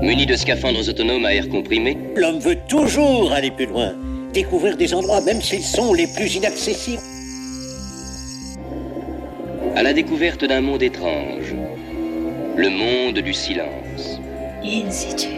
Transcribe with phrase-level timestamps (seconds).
[0.00, 3.92] Muni de scaphandres autonomes à air comprimé, L'homme veut toujours aller plus loin,
[4.32, 7.02] découvrir des endroits même s'ils sont les plus inaccessibles.
[9.74, 11.54] à la découverte d'un monde étrange,
[12.56, 14.20] le monde du silence.
[14.62, 15.28] In situ.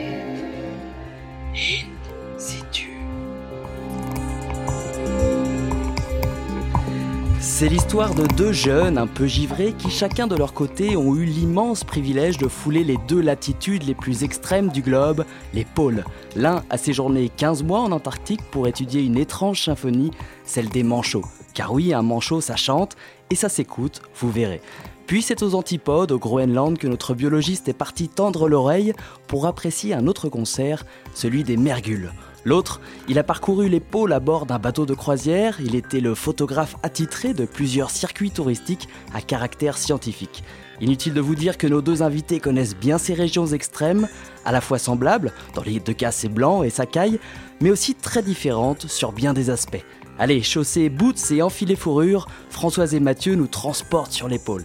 [7.64, 11.24] C'est l'histoire de deux jeunes un peu givrés qui chacun de leur côté ont eu
[11.24, 15.24] l'immense privilège de fouler les deux latitudes les plus extrêmes du globe,
[15.54, 16.04] les pôles.
[16.36, 20.10] L'un a séjourné 15 mois en Antarctique pour étudier une étrange symphonie,
[20.44, 21.24] celle des manchots.
[21.54, 22.98] Car oui, un manchot ça chante
[23.30, 24.60] et ça s'écoute, vous verrez.
[25.06, 28.92] Puis c'est aux antipodes, au Groenland, que notre biologiste est parti tendre l'oreille
[29.26, 32.12] pour apprécier un autre concert, celui des mergules.
[32.44, 36.14] L'autre, il a parcouru les pôles à bord d'un bateau de croisière, il était le
[36.14, 40.44] photographe attitré de plusieurs circuits touristiques à caractère scientifique.
[40.80, 44.08] Inutile de vous dire que nos deux invités connaissent bien ces régions extrêmes,
[44.44, 47.18] à la fois semblables, dans les deux cas c'est blanc et ça caille,
[47.60, 49.84] mais aussi très différentes sur bien des aspects.
[50.18, 54.64] Allez, chaussez boots et enfilez fourrure, Françoise et Mathieu nous transportent sur l'épaule.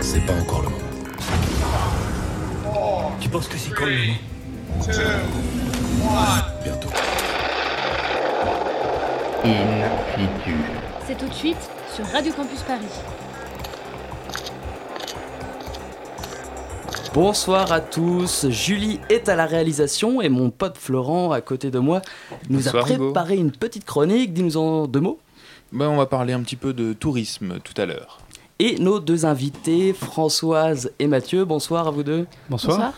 [0.00, 0.76] C'est pas encore le moment.
[3.20, 5.59] Tu penses que c'est quand le moment?
[6.62, 6.88] Bientôt.
[9.44, 10.54] In situ.
[11.06, 12.84] C'est tout de suite sur Radio Campus Paris.
[17.12, 21.80] Bonsoir à tous, Julie est à la réalisation et mon pote Florent à côté de
[21.80, 22.02] moi
[22.48, 23.06] nous Bonsoir, a Hugo.
[23.06, 25.18] préparé une petite chronique, dis-nous en deux mots.
[25.72, 28.20] Ben, on va parler un petit peu de tourisme tout à l'heure.
[28.60, 32.26] Et nos deux invités, Françoise et Mathieu, bonsoir à vous deux.
[32.48, 32.92] Bonsoir.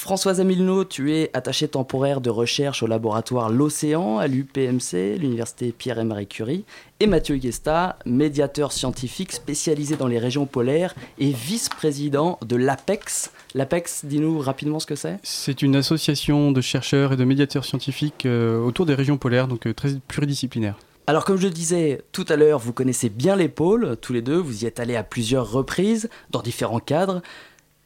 [0.00, 5.98] Françoise Amilno, tu es attachée temporaire de recherche au laboratoire L'Océan à l'UPMC, l'université Pierre
[5.98, 6.64] et Marie Curie,
[7.00, 13.30] et Mathieu Guesta, médiateur scientifique spécialisé dans les régions polaires et vice-président de l'APEX.
[13.54, 15.18] L'APEX, dis-nous rapidement ce que c'est.
[15.22, 19.66] C'est une association de chercheurs et de médiateurs scientifiques euh, autour des régions polaires, donc
[19.66, 20.76] euh, très pluridisciplinaire.
[21.10, 24.22] Alors comme je le disais tout à l'heure, vous connaissez bien les pôles, tous les
[24.22, 27.20] deux, vous y êtes allés à plusieurs reprises, dans différents cadres,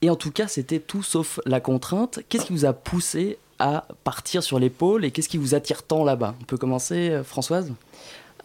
[0.04, 2.20] et en tout cas c'était tout sauf la contrainte.
[2.28, 5.82] Qu'est-ce qui vous a poussé à partir sur les pôles et qu'est-ce qui vous attire
[5.82, 6.34] tant là-bas?
[6.40, 7.72] On peut commencer, euh, Françoise?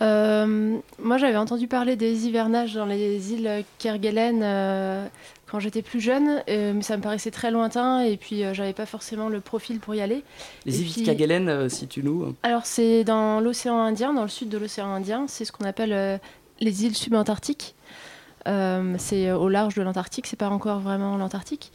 [0.01, 5.05] Euh, moi, j'avais entendu parler des hivernages dans les îles Kerguelen euh,
[5.47, 8.85] quand j'étais plus jeune, euh, mais ça me paraissait très lointain et puis j'avais pas
[8.85, 10.23] forcément le profil pour y aller.
[10.65, 12.33] Les îles puis- Kerguelen, euh, situe-nous.
[12.43, 15.25] Alors, c'est dans l'océan Indien, dans le sud de l'océan Indien.
[15.27, 16.19] C'est ce qu'on appelle
[16.61, 17.75] les îles subantarctiques.
[18.47, 21.71] Euh, c'est euh, au large de l'Antarctique, c'est pas encore vraiment l'Antarctique.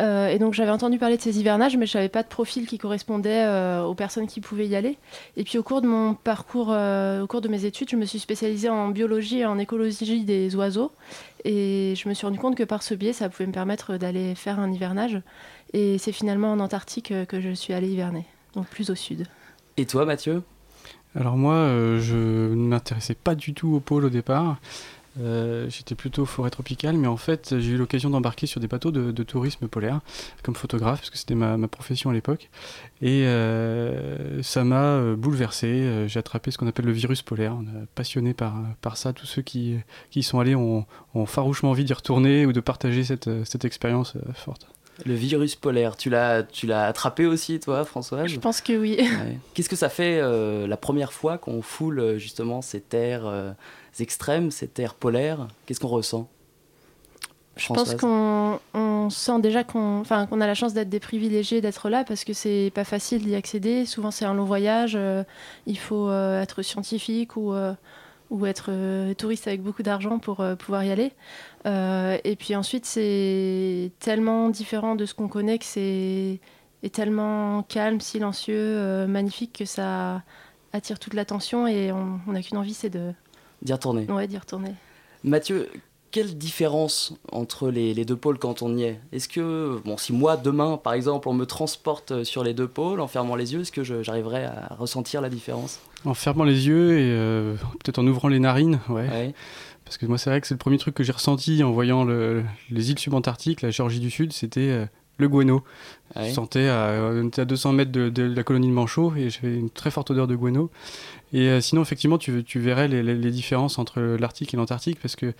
[0.00, 2.66] Euh, et donc j'avais entendu parler de ces hivernages, mais je savais pas de profil
[2.66, 4.98] qui correspondait euh, aux personnes qui pouvaient y aller.
[5.36, 8.04] Et puis au cours de mon parcours, euh, au cours de mes études, je me
[8.04, 10.92] suis spécialisée en biologie et en écologie des oiseaux.
[11.44, 14.34] Et je me suis rendu compte que par ce biais, ça pouvait me permettre d'aller
[14.34, 15.20] faire un hivernage.
[15.72, 19.26] Et c'est finalement en Antarctique que je suis allée hiverner, donc plus au sud.
[19.76, 20.42] Et toi, Mathieu?
[21.14, 24.58] Alors moi, euh, je ne m'intéressais pas du tout au pôle au départ.
[25.20, 28.90] Euh, J'étais plutôt forêt tropicale, mais en fait, j'ai eu l'occasion d'embarquer sur des bateaux
[28.90, 30.00] de, tourisme polaire
[30.42, 32.50] comme photographe, parce que c'était ma, profession à l'époque.
[33.00, 36.06] Et euh, ça m'a euh, bouleversé.
[36.08, 37.56] J'ai attrapé ce qu'on appelle le virus polaire.
[37.58, 39.12] On est passionné par, par ça.
[39.12, 39.76] Tous ceux qui,
[40.14, 40.86] y sont allés ont,
[41.26, 44.66] farouchement envie d'y retourner ou de partager cette, cette expérience forte.
[45.06, 48.96] Le virus polaire, tu l'as, tu l'as attrapé aussi, toi, Françoise Je pense que oui.
[48.98, 49.38] Ouais.
[49.54, 53.52] Qu'est-ce que ça fait euh, la première fois qu'on foule euh, justement ces terres euh,
[53.98, 55.48] extrêmes, ces terres polaires?
[55.66, 56.28] Qu'est-ce qu'on ressent?
[57.56, 61.60] Je pense qu'on on sent déjà qu'on enfin, qu'on a la chance d'être des privilégiés
[61.60, 63.84] d'être là parce que c'est pas facile d'y accéder.
[63.84, 64.94] Souvent, c'est un long voyage.
[64.96, 65.22] euh,
[65.66, 67.54] il faut être scientifique ou,
[68.32, 71.12] ou être euh, touriste avec beaucoup d'argent pour euh, pouvoir y aller.
[71.66, 76.40] Euh, et puis ensuite, c'est tellement différent de ce qu'on connaît que c'est
[76.82, 80.22] est tellement calme, silencieux, magnifique que ça
[80.72, 83.12] attire toute l'attention et on on n'a qu'une envie, c'est de
[83.60, 84.10] D'y retourner.
[84.10, 84.74] ouais, d'y retourner.
[85.22, 85.68] Mathieu,
[86.12, 90.12] quelle différence entre les, les deux pôles quand on y est Est-ce que, bon, si
[90.12, 93.62] moi, demain, par exemple, on me transporte sur les deux pôles en fermant les yeux,
[93.62, 95.80] est-ce que j'arriverai à ressentir la différence?
[96.04, 99.08] En fermant les yeux et euh, peut-être en ouvrant les narines, ouais.
[99.08, 99.34] Ouais.
[99.84, 102.04] Parce que moi, c'est vrai que c'est le premier truc que j'ai ressenti en voyant
[102.04, 104.86] le- les îles subantarctiques, la Géorgie du Sud, c'était euh,
[105.18, 105.62] le guano.
[106.16, 106.28] Ouais.
[106.28, 109.28] Je sentais, à, on était à 200 mètres de, de la colonie de Manchot et
[109.30, 110.70] j'avais une très forte odeur de guano.
[111.32, 114.98] Et euh, sinon, effectivement, tu, tu verrais les, les- les différences entre l'Arctique et l'Antarctique
[115.00, 115.32] parce que,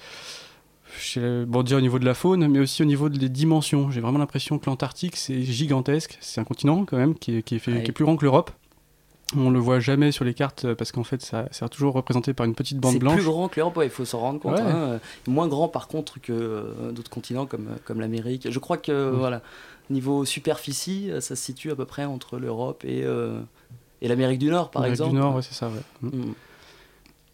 [0.99, 3.91] chez- bon, déjà au niveau de la faune, mais aussi au niveau des dimensions.
[3.91, 6.19] J'ai vraiment l'impression que l'Antarctique, c'est gigantesque.
[6.21, 7.83] C'est un continent quand même qui est, qui est fait- Ouais.
[7.83, 8.51] qui est plus grand que l'Europe.
[9.35, 12.35] On le voit jamais sur les cartes euh, parce qu'en fait, ça sert toujours représenté
[12.35, 13.15] par une petite bande C'est blanche.
[13.15, 14.57] plus grand que l'Europe, ouais, il faut s'en rendre compte.
[14.57, 14.61] Ouais.
[14.61, 14.77] hein.
[14.77, 18.51] Euh, Moins grand par contre que euh, d'autres continents comme, comme l'Amérique.
[18.51, 19.41] Je crois que voilà,
[19.89, 23.41] niveau superficie, euh, ça se situe à peu près entre l'Europe et, euh,
[24.03, 25.13] et l'Amérique du Nord, par exemple.
[25.13, 25.71] du Nord, ouais, c'est ça.
[26.03, 26.11] Mm.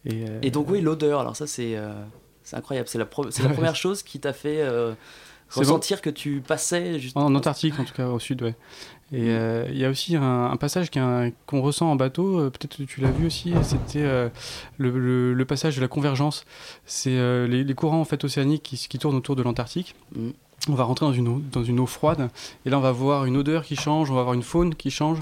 [0.06, 1.92] Et, euh, Et donc oui, l'odeur, alors ça c'est euh,
[2.48, 2.88] c'est incroyable.
[2.88, 4.94] C'est la, pro- première chose qui t'a fait euh,
[5.50, 7.16] ressentir que tu passais juste...
[7.16, 8.54] En Antarctique, en tout cas, au sud, ouais.
[9.12, 12.76] Et euh, il y a aussi un, un passage qu'on ressent en bateau, euh, peut-être
[12.76, 14.28] que tu l'as vu aussi, c'était euh,
[14.76, 16.44] le, le- le passage de la convergence.
[16.84, 17.16] C'est
[17.46, 19.94] les, les courants en fait, océaniques qui, qui tournent autour de l'Antarctique.
[20.14, 20.30] Mm.
[20.68, 22.28] On va rentrer dans une, eau, dans une eau froide,
[22.66, 24.90] et là on va voir une odeur qui change, on va avoir une faune qui
[24.90, 25.18] change,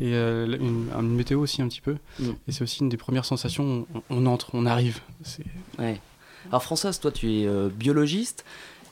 [0.00, 1.98] et une, une météo aussi un petit peu.
[2.18, 2.30] Mm.
[2.48, 4.98] Et c'est aussi une des premières sensations, on, on entre, on arrive.
[5.78, 6.00] Ouais.
[6.50, 8.44] Alors Françoise, toi tu es euh, biologiste.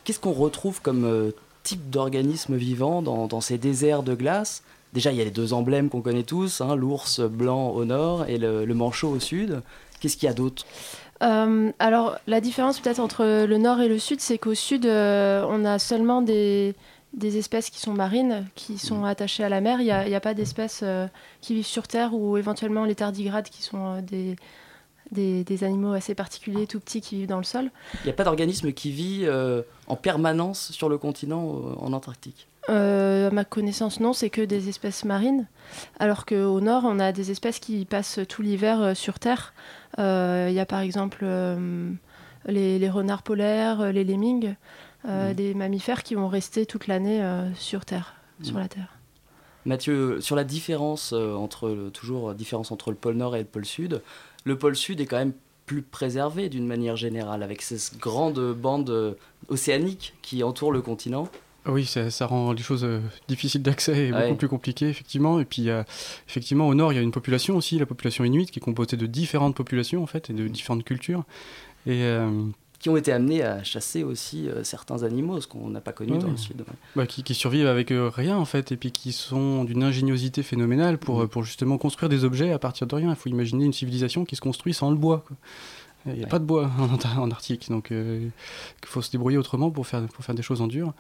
[0.04, 1.32] Qu'est-ce qu'on retrouve comme euh,
[1.62, 4.62] type d'organisme vivant dans, dans ces déserts de glace?
[4.94, 8.24] Déjà, il y a les deux emblèmes qu'on connaît tous, hein, l'ours blanc au nord
[8.26, 9.60] et le, le manchot au sud.
[10.00, 10.64] Qu'est-ce qu'il y a d'autre?
[11.22, 15.44] Euh, alors, la différence peut-être entre le nord et le sud, c'est qu'au sud, euh,
[15.48, 16.74] on a seulement des,
[17.12, 19.80] des espèces qui sont marines, qui sont attachées à la mer.
[19.80, 21.06] Il n'y a, pas d'espèces euh,
[21.40, 24.36] qui vivent sur Terre ou éventuellement les tardigrades, qui sont des,
[25.12, 27.70] des, des animaux assez particuliers, tout petits, qui vivent dans le sol.
[28.02, 31.92] Il n'y a pas d'organisme qui vit euh, en permanence sur le continent euh, en
[31.92, 32.46] Antarctique?
[32.70, 35.46] Euh, à ma connaissance, non, c'est que des espèces marines.
[35.98, 39.54] Alors qu'au nord, on a des espèces qui passent tout l'hiver sur Terre.
[39.96, 41.24] Il y a par exemple
[42.46, 44.54] les, les renards polaires, les lemmings,
[45.04, 45.32] Mhm.
[45.34, 47.22] des mammifères qui vont rester toute l'année
[47.54, 48.60] sur Terre, sur Mhm.
[48.62, 48.94] la Terre.
[49.64, 53.64] Mathieu, sur la différence entre le- toujours différence entre le pôle Nord et le pôle
[53.64, 54.02] Sud,
[54.44, 55.32] le pôle Sud est quand même
[55.66, 59.14] plus préservé d'une manière générale avec ces grandes bandes euh,
[59.48, 61.28] océaniques qui entourent le continent.
[61.66, 64.22] Oui, ça, ça rend les choses euh, difficiles d'accès et Ouais.
[64.28, 65.38] beaucoup plus compliquées, effectivement.
[65.38, 65.68] Et puis,
[66.26, 68.96] effectivement, au nord, il y a une population aussi, la population inuite, qui est composée
[68.96, 71.24] de différentes populations, en fait, et de différentes cultures.
[71.86, 72.30] Et euh,
[72.78, 76.16] qui ont été amenés à chasser aussi euh, certains animaux, ce qu'on n'a pas connu
[76.18, 76.60] dans le Sud.
[76.60, 76.66] ouais.
[76.94, 80.42] bah, qui, qui survivent avec euh, rien, en fait, et puis qui sont d'une ingéniosité
[80.44, 81.22] phénoménale pour, Mm.
[81.22, 83.10] euh, pour justement construire des objets à partir de rien.
[83.10, 85.24] Il faut imaginer une civilisation qui se construit sans le bois.
[85.26, 85.36] quoi.
[86.08, 86.28] Il n'y a Ouais.
[86.30, 88.20] pas de bois en, en Arctique, donc euh,
[88.82, 90.92] il faut se débrouiller autrement pour faire, pour faire des choses en dur.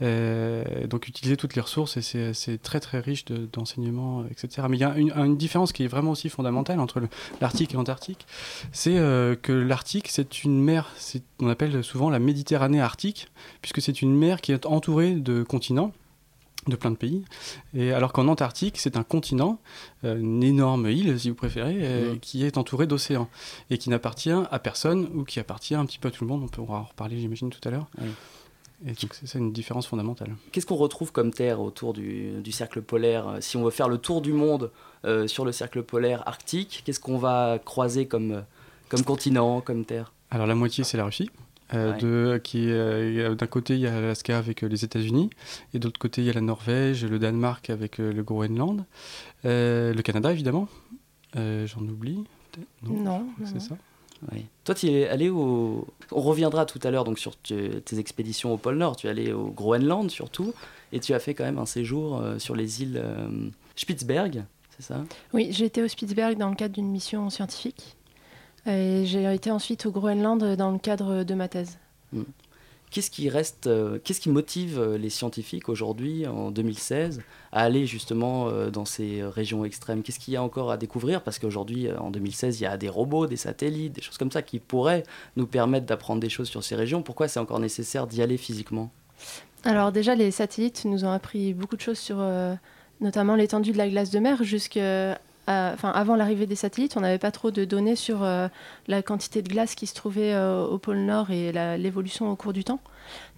[0.00, 4.66] Euh, donc utiliser toutes les ressources, et c'est- très très riche de- d'enseignements, etc.
[4.70, 7.00] Mais il y a une, une différence qui est vraiment aussi fondamentale entre
[7.40, 8.26] l'Arctique et l'Antarctique,
[8.72, 10.90] c'est euh, que l'Arctique, c'est une mer,
[11.40, 13.28] on appelle souvent la Méditerranée arctique,
[13.60, 15.92] puisque c'est une mer qui est entourée de continents
[16.68, 17.24] de plein de pays.
[17.74, 19.58] Et alors qu'en Antarctique, c'est un continent,
[20.04, 22.20] euh, une énorme île, si vous préférez, euh, Mhm.
[22.20, 23.28] qui est entourée d'océans
[23.70, 26.42] et qui n'appartient à personne ou qui appartient un petit peu à tout le monde.
[26.44, 27.86] On pourra en reparler, j'imagine, tout à l'heure.
[28.00, 28.08] Oui.
[28.86, 30.36] Et donc, c'est ça une différence fondamentale.
[30.52, 33.88] Qu'est-ce qu'on retrouve comme terre autour du, du cercle polaire Euh, Si on veut faire
[33.88, 34.70] le tour du monde
[35.04, 38.44] euh, sur le cercle polaire arctique, qu'est-ce qu'on va croiser comme,
[38.88, 40.12] comme continent, comme terre?
[40.30, 41.28] Alors, la moitié, c'est la Russie.
[41.74, 41.98] Euh, Ouais.
[41.98, 45.28] de, qui est, euh, d'un côté, il y a l'Alaska avec euh, les États-Unis,
[45.74, 48.84] et de l'autre côté, il y a la Norvège, le Danemark avec euh, le Groenland,
[49.44, 50.66] euh, le Canada, évidemment.
[51.36, 53.76] Euh, J'en oublie peut-être Non, non, c'est ça.
[54.32, 54.46] Oui.
[54.64, 55.86] Toi, tu es allé au.
[56.10, 58.96] On reviendra tout à l'heure donc sur tes tes expéditions au pôle Nord.
[58.96, 60.54] Tu es allé au Groenland surtout,
[60.92, 63.28] et tu as fait quand même un séjour euh, sur les îles euh,
[63.76, 64.42] Spitzberg,
[64.76, 65.04] c'est ça?
[65.34, 67.94] Oui, j'ai été au Spitzberg dans le cadre d'une mission scientifique.
[68.66, 71.78] Et j'ai été ensuite au Groenland dans le cadre de ma thèse.
[72.90, 77.20] Qu'est-ce qui reste, euh, qu'est-ce qui motive euh, les scientifiques aujourd'hui, en 2016,
[77.52, 80.02] à aller justement euh, dans ces régions extrêmes?
[80.02, 81.22] Qu'est-ce qu'il y a encore à découvrir?
[81.22, 84.40] Parce qu'aujourd'hui, en 2016, il y a des robots, des satellites, des choses comme ça
[84.40, 85.02] qui pourraient
[85.36, 87.02] nous permettre d'apprendre des choses sur ces régions.
[87.02, 88.90] Pourquoi c'est encore nécessaire d'y aller physiquement?
[89.64, 92.54] Alors déjà, les satellites nous ont appris beaucoup de choses sur euh,
[93.02, 94.42] notamment l'étendue de la glace de mer.
[94.44, 98.48] Jusque, à- enfin, avant l'arrivée des satellites, on n'avait pas trop de données sur euh,
[98.86, 102.52] la quantité de glace qui se trouvait euh, au pôle Nord et l'évolution au cours
[102.52, 102.80] du temps.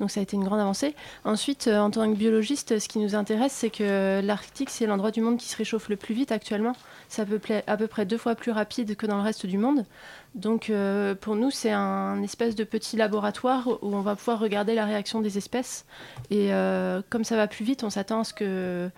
[0.01, 0.95] Donc ça a été une grande avancée.
[1.25, 5.11] Ensuite, euh, en tant que biologiste, ce qui nous intéresse, c'est que l'Arctique, c'est l'endroit
[5.11, 6.75] du monde qui se réchauffe le plus vite actuellement.
[7.09, 7.27] C'est à
[7.67, 9.85] à peu près deux fois plus rapide que dans le reste du monde.
[10.35, 14.75] Donc euh, pour nous, c'est un espèce de petit laboratoire où on va pouvoir regarder
[14.75, 15.87] la réaction des espèces.
[16.31, 18.91] Et euh, comme ça va plus vite, on s'attend à ce que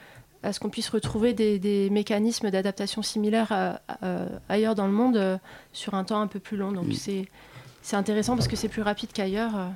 [0.42, 4.92] à ce qu'on puisse retrouver des, des mécanismes d'adaptation similaires à- à- ailleurs dans le
[4.92, 5.38] monde euh,
[5.72, 6.72] sur un temps un peu plus long.
[6.72, 6.92] Donc Mm.
[6.94, 7.28] c'est
[7.82, 9.56] c'est intéressant parce que c'est plus rapide qu'ailleurs.
[9.56, 9.66] euh.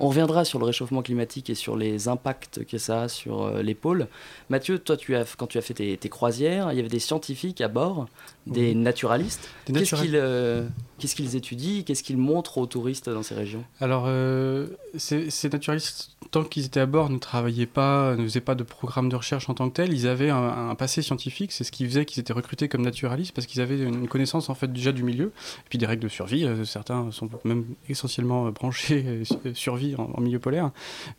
[0.00, 3.62] On reviendra sur le réchauffement climatique et sur les impacts que ça a sur euh,
[3.62, 4.08] les pôles.
[4.50, 6.98] Mathieu, toi, tu as, quand tu as fait tes, tes croisières, il y avait des
[6.98, 8.06] scientifiques à bord,
[8.48, 8.74] des Oui.
[8.74, 9.48] naturalistes.
[9.66, 10.72] Des Qu'est-ce naturalistes.
[11.04, 15.28] Euh, qu'est-ce qu'ils étudient Qu'est-ce qu'ils montrent aux touristes dans ces régions Alors, euh, ces,
[15.50, 19.16] naturalistes tant qu'ils étaient à bord, ne travaillaient pas, ne faisaient pas de programme de
[19.16, 19.92] recherche en tant que tel.
[19.92, 23.46] Ils avaient un, passé scientifique, c'est ce qui faisait qu'ils étaient recrutés comme naturalistes parce
[23.46, 26.44] qu'ils avaient une connaissance en fait déjà du milieu et puis des règles de survie.
[26.44, 30.70] Euh, certains sont même essentiellement euh, branchés euh, su- euh, survie en, en milieu polaire,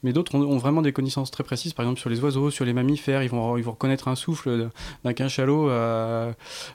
[0.03, 2.73] mais d'autres ont, vraiment des connaissances très précises, par exemple sur les oiseaux, sur les
[2.73, 3.23] mammifères.
[3.23, 4.69] Ils vont, reconnaître un souffle
[5.03, 6.33] d'un- cachalot à,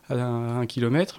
[0.08, 1.18] un kilomètre.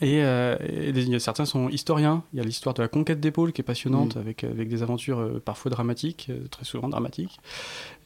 [0.00, 2.24] Et, euh, et certains sont historiens.
[2.32, 4.82] Il y a l'histoire de la conquête des pôles qui est passionnante, avec, avec des
[4.82, 7.38] aventures euh, parfois dramatiques, euh, très souvent dramatiques.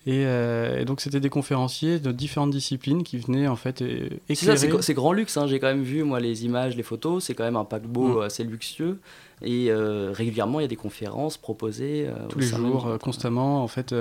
[0.07, 3.83] Et, euh, et donc c'était des conférenciers de différentes disciplines qui venaient en fait
[4.29, 4.83] éclairer.
[4.83, 5.37] c'est grand luxe.
[5.37, 5.47] hein.
[5.47, 7.25] J'ai quand même vu moi les images, les photos.
[7.25, 8.23] C'est quand même un paquebot Mm.
[8.23, 8.99] assez luxueux.
[9.43, 12.07] Et euh, régulièrement, il y a des conférences proposées.
[12.07, 13.63] euh, tous au les même jours, euh, constamment.
[13.63, 13.95] En fait,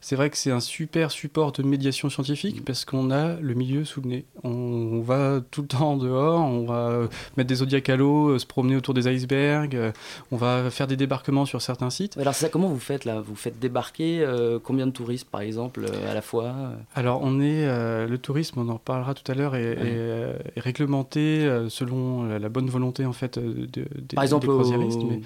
[0.00, 3.84] c'est vrai que c'est un super support de médiation scientifique parce qu'on a le milieu
[3.84, 4.24] sous le nez.
[4.44, 8.46] On, on va tout le temps dehors, on va mettre des zodiacs à l'eau, se
[8.46, 9.92] promener autour des icebergs,
[10.30, 12.16] on va faire des débarquements sur certains sites.
[12.16, 13.20] Alors c'est ça, comment vous faites là?
[13.20, 14.26] Vous faites débarquer
[14.62, 16.54] combien de touristes par exemple à la fois?
[16.94, 17.66] Alors, on est
[18.06, 22.68] le tourisme, on en reparlera tout à l'heure, est, est, est réglementé selon la, bonne
[22.68, 24.75] volonté en fait de, Par exemple, des croisiéristes.
[24.76, 25.20] Mais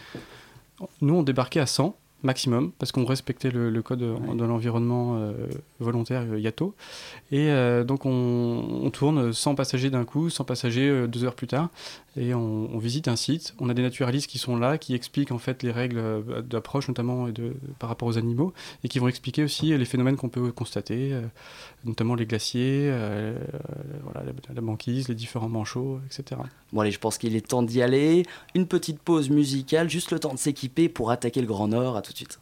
[1.00, 5.33] nous, on débarquait à 100 maximum parce qu'on respectait le, le code de l'environnement euh,
[5.78, 6.75] volontaire euh, IATO.
[7.33, 11.35] Et euh, donc, on, on tourne 100 passagers d'un coup, 100 passagers euh, deux heures
[11.35, 11.71] plus tard,
[12.17, 13.55] et on, visite un site.
[13.61, 16.88] On a des naturalistes qui sont là, qui expliquent en fait les règles euh, d'approche,
[16.88, 17.29] notamment
[17.79, 18.52] par rapport aux animaux,
[18.83, 21.23] et qui vont expliquer aussi les phénomènes qu'on peut constater, euh,
[21.85, 23.38] notamment les glaciers, euh,
[24.02, 26.40] voilà, la, la banquise, les différents manchots, etc.
[26.73, 28.25] Bon allez, je pense qu'il est temps d'y aller.
[28.55, 31.97] Une petite pause musicale, juste le temps de s'équiper pour attaquer le Grand Nord.
[31.97, 32.40] À tout de suite.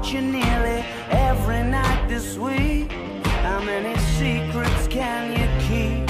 [0.00, 2.90] About you nearly every night this week.
[3.42, 6.08] How many secrets can you keep?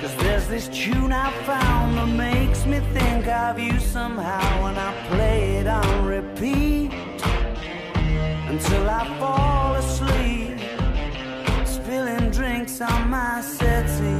[0.00, 4.92] Cause there's this tune I found that makes me think of you somehow when I
[5.08, 6.92] play it on repeat
[8.48, 10.58] until I fall asleep,
[11.66, 14.19] spilling drinks on my settee.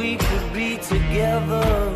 [0.00, 1.94] We could be together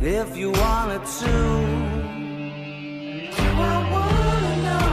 [0.00, 1.34] if you wanted to.
[3.36, 4.92] Do I wanna know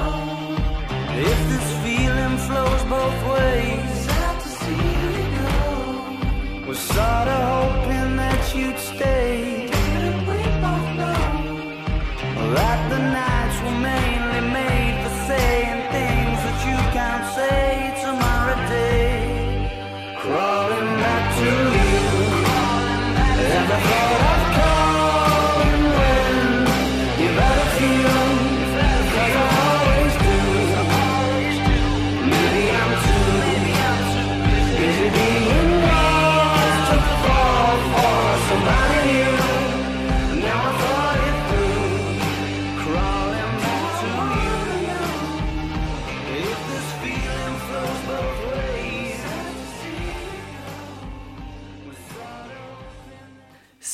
[1.29, 3.89] if this feeling flows both ways?
[4.07, 4.97] Sad to see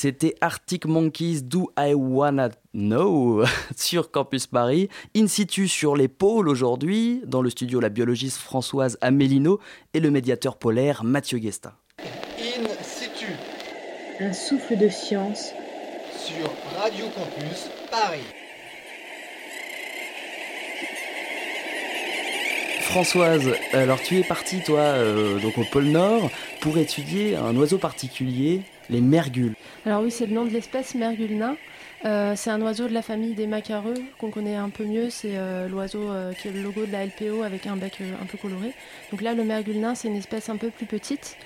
[0.04, 3.42] C'était Arctic Monkeys Do I Wanna Know
[3.74, 8.98] sur Campus Paris, in situ sur les pôles aujourd'hui, dans le studio la biologiste Françoise
[9.00, 9.60] Amélino
[9.94, 11.72] et le médiateur polaire Mathieu Guestin.
[12.00, 13.28] In situ
[14.20, 15.54] Un souffle de science
[16.18, 18.20] sur Radio Campus Paris.
[22.82, 26.30] Françoise, alors tu es partie toi euh, donc au pôle Nord
[26.60, 29.54] pour étudier un oiseau particulier, les mergules.
[29.86, 31.56] Alors oui, c'est le nom de l'espèce mergule nain.
[32.04, 35.08] Euh, c'est un oiseau de la famille des macareux qu'on connaît un peu mieux.
[35.08, 38.26] C'est euh, l'oiseau euh, qui est le logo de la LPO avec un bec un
[38.26, 38.74] peu coloré.
[39.10, 41.36] Donc là, le mergule nain, c'est une espèce un peu plus petite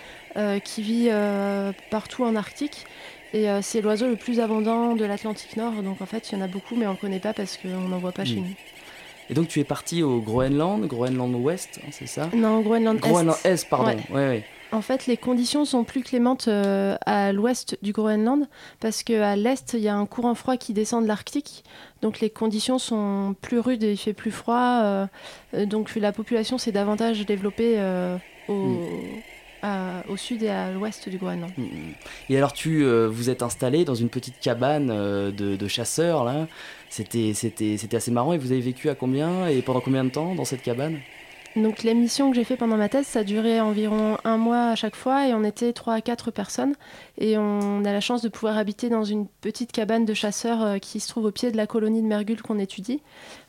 [0.62, 1.10] qui vit
[1.90, 2.86] partout en Arctique.
[3.34, 5.82] Et c'est l'oiseau le plus abondant de l'Atlantique Nord.
[5.82, 7.56] Donc en fait, il y en a beaucoup, mais on ne le connaît pas parce
[7.56, 8.54] qu'on n'en voit pas chez nous.
[9.30, 12.28] Et donc tu es parti au Groenland, Groenland Ouest, hein, c'est ça?
[12.34, 13.00] Non, Groenland Est.
[13.08, 13.96] Groenland Est, pardon.
[14.10, 14.28] Ouais.
[14.28, 18.48] Ouais, En fait, les conditions sont plus clémentes euh, à l'ouest du Groenland
[18.80, 21.64] parce qu'à l'est, il y a un courant froid qui descend de l'Arctique.
[22.00, 24.80] Donc les conditions sont plus rudes et il fait plus froid.
[24.82, 25.06] Euh,
[25.66, 28.16] donc la population s'est davantage développée euh,
[28.48, 28.78] au, mm.
[29.62, 31.50] À, au, sud et à l'ouest du Groenland.
[31.56, 31.66] Mm.
[32.30, 36.46] Et alors tu vous êtes installé dans une petite cabane de, de chasseurs là
[36.90, 38.32] c'était assez marrant.
[38.32, 40.98] Et vous avez vécu à combien et pendant combien de temps dans cette cabane?
[41.62, 44.96] Donc l'émission que j'ai fait pendant ma thèse, ça durait environ un mois à chaque
[44.96, 46.74] fois et on était 3 à 4 personnes.
[47.18, 50.78] Et on a la chance de pouvoir habiter dans une petite cabane de chasseurs euh,
[50.78, 53.00] qui se trouve au pied de la colonie de Mergule qu'on étudie.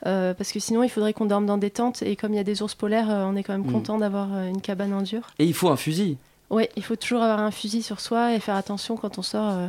[0.06, 2.40] Euh, parce que sinon, il faudrait qu'on dorme dans des tentes et comme il y
[2.40, 3.72] a des ours polaires, euh, on est quand même mm.
[3.72, 5.30] content d'avoir une cabane en dur.
[5.40, 6.18] Et il faut un fusil
[6.52, 9.50] oui, il faut toujours avoir un fusil sur soi et faire attention quand on sort.
[9.50, 9.68] Euh,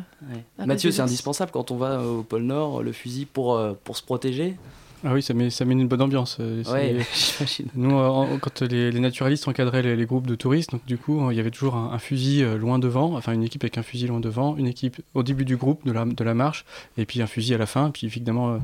[0.64, 4.02] Mathieu, c'est indispensable quand on va au pôle Nord, le fusil pour, euh, pour se
[4.02, 4.56] protéger
[5.04, 6.38] ah oui, ça met, ça met une bonne ambiance.
[6.40, 6.62] Euh,
[7.74, 7.90] Nous,
[8.40, 11.76] quand les, naturalistes encadraient les, groupes de touristes, donc du coup, il y avait toujours
[11.76, 15.22] un, fusil loin devant, enfin une équipe avec un fusil loin devant, une équipe au
[15.22, 16.64] début du groupe de la, de la marche,
[16.98, 17.90] et puis un fusil à la fin.
[17.90, 18.58] Puis évidemment,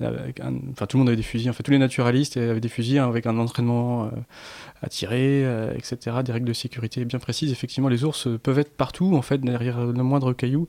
[0.00, 1.50] enfin tout le monde avait des fusils.
[1.50, 4.10] Enfin, tous les naturalistes avaient des fusils avec un entraînement
[4.84, 6.18] à tirer, euh, etc.
[6.24, 7.50] Des règles de sécurité bien précises.
[7.50, 10.66] Effectivement, les ours peuvent être partout, en fait, derrière le moindre caillou.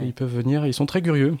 [0.00, 0.66] ils peuvent venir.
[0.66, 1.36] Ils sont très curieux.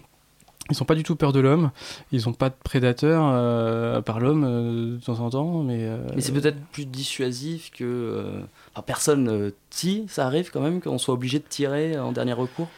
[0.70, 1.70] Ils n'ont pas du tout peur de l'homme.
[2.12, 5.88] Ils n'ont pas de prédateurs euh, à part l'homme euh, de temps en temps, mais.
[6.14, 8.42] mais c'est peut-être plus dissuasif que.
[8.86, 10.04] personne tire.
[10.08, 12.68] Ça arrive quand même qu'on soit obligé de tirer en dernier recours?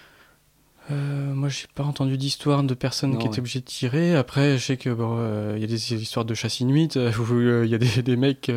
[0.90, 4.16] Euh, moi, j'ai pas entendu d'histoire de personnes qui étaient obligées de tirer.
[4.16, 7.64] Après, je sais que bon, euh, y a des histoires de chasse inuit euh, où
[7.64, 8.50] il y a des, des mecs,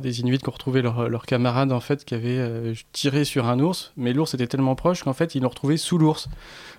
[0.00, 3.58] des inuits qui ont retrouvé leurs leur camarades en fait qui avaient tiré sur un
[3.60, 6.28] ours, mais l'ours était tellement proche qu'en fait ils l'ont retrouvé sous l'ours.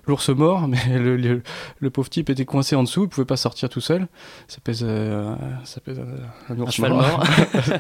[0.08, 1.42] L'ours mort, mais le,
[1.80, 4.08] le, pauvre type était coincé en dessous, il pouvait pas sortir tout seul.
[4.48, 6.00] Ça pèse, euh, ça pèse
[6.50, 7.24] un, ours mort.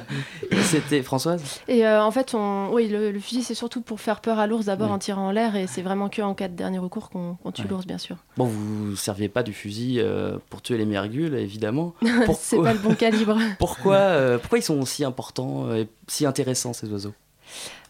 [0.64, 1.62] C'était Françoise?
[1.68, 2.70] Et euh, en fait, on...
[2.72, 5.56] oui, le, fusil, c'est surtout pour faire peur à l'ours d'abord en tirant en l'air,
[5.56, 8.18] et c'est vraiment que en cas de dernier recours qu'on tue l'ours, bien sûr.
[8.38, 11.94] Bon, vous ne serviez pas du fusil euh, pour tuer les mergules, évidemment.
[12.38, 13.38] c'est pas le bon calibre.
[13.60, 17.14] pourquoi, pourquoi ils sont si importants et si intéressants, ces oiseaux?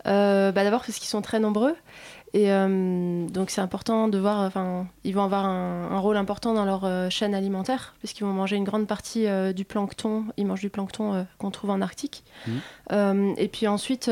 [0.06, 1.76] Bah D'abord parce qu'ils sont très nombreux.
[2.36, 6.66] Et euh, donc c'est important de voir, enfin, ils vont avoir un, rôle important dans
[6.66, 10.60] leur euh, chaîne alimentaire, puisqu'ils vont manger une grande partie euh, du plancton, ils mangent
[10.60, 12.26] du plancton qu'on trouve en Arctique.
[12.48, 13.34] Mmh.
[13.38, 14.12] et puis ensuite,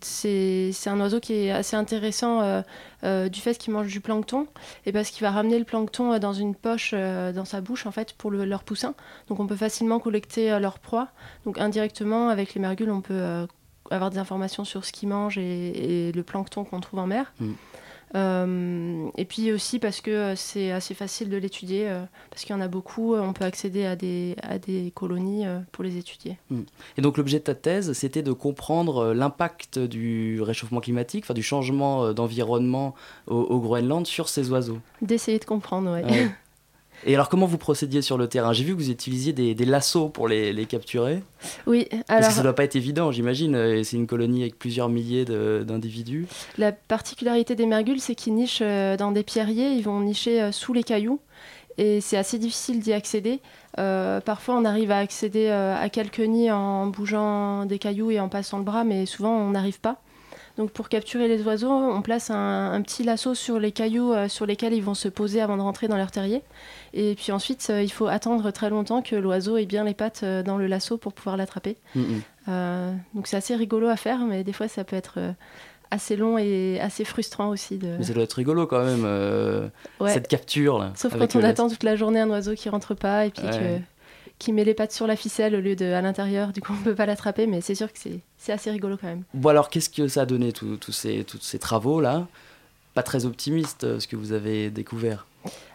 [0.00, 2.62] c'est un oiseau qui est assez intéressant
[3.02, 4.46] du fait qu'il mange du plancton,
[4.86, 8.14] et parce qu'il va ramener le plancton dans une poche dans sa bouche, en fait,
[8.14, 8.94] pour leur poussin.
[9.28, 11.08] Donc on peut facilement collecter leur proie.
[11.44, 13.46] Donc indirectement, avec les mergules, on peut
[13.90, 17.32] avoir des informations sur ce qu'ils mangent et, le plancton qu'on trouve en mer.
[17.40, 17.52] Mm.
[18.16, 22.54] Euh, et puis aussi parce que euh, c'est assez facile de l'étudier, euh, parce qu'il
[22.54, 26.38] y en a beaucoup, on peut accéder à des, à des colonies pour les étudier.
[26.50, 26.62] Mm.
[26.98, 31.42] Et donc l'objet de ta thèse, c'était de comprendre l'impact du réchauffement climatique, enfin du
[31.42, 32.94] changement d'environnement
[33.26, 34.78] au, Groenland sur ces oiseaux.
[35.02, 36.28] D'essayer de comprendre, oui.
[37.06, 38.52] Et alors, comment vous procédiez sur le terrain?
[38.52, 41.22] J'ai vu que vous utilisiez des, des lassos pour les, les, capturer.
[41.66, 42.04] Oui, alors.
[42.06, 43.54] Parce que ça ne doit pas être évident, j'imagine.
[43.54, 46.26] Euh, c'est une colonie avec plusieurs milliers d'individus.
[46.58, 50.52] La particularité des mergules, c'est qu'ils nichent euh, dans des pierriers, ils vont nicher euh,
[50.52, 51.20] sous les cailloux.
[51.78, 53.40] Et c'est assez difficile d'y accéder.
[53.76, 58.58] parfois, on arrive à accéder à quelques nids en bougeant des cailloux et en passant
[58.58, 60.02] le bras, mais souvent, on n'arrive pas.
[60.58, 64.74] Donc pour capturer les oiseaux, on place un, petit lasso sur les cailloux sur lesquels
[64.74, 66.42] ils vont se poser avant de rentrer dans leur terrier.
[66.92, 70.22] Et puis ensuite, euh, il faut attendre très longtemps que l'oiseau ait bien les pattes
[70.22, 71.76] euh, dans le lasso pour pouvoir l'attraper.
[71.94, 72.22] Mm, mm.
[72.48, 75.18] Euh, donc c'est assez rigolo à faire, mais des fois ça peut être
[75.90, 77.78] assez long et assez frustrant aussi.
[77.78, 77.96] De...
[77.98, 79.70] Mais ça doit être rigolo quand même,
[80.06, 80.78] cette capture.
[80.78, 83.46] Là, Sauf quand on attend toute la journée un oiseau qui rentre pas et puis
[84.40, 86.82] qui met les pattes sur la ficelle au lieu de à l'intérieur, du coup on
[86.82, 87.98] peut pas l'attraper, mais c'est sûr que
[88.38, 89.22] c'est assez rigolo quand même.
[89.34, 92.26] Bon alors qu'est-ce que ça a donné tous ces, tous ces travaux là
[92.92, 95.26] pas très optimiste euh, ce que vous avez découvert.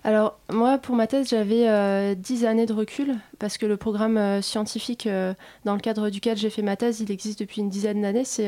[0.03, 4.17] Alors, moi, pour ma thèse, j'avais euh, 10 années de recul, parce que le programme
[4.17, 7.69] euh, scientifique euh, dans le cadre duquel j'ai fait ma thèse, il existe depuis une
[7.69, 8.25] dizaine d'années.
[8.25, 8.47] C'est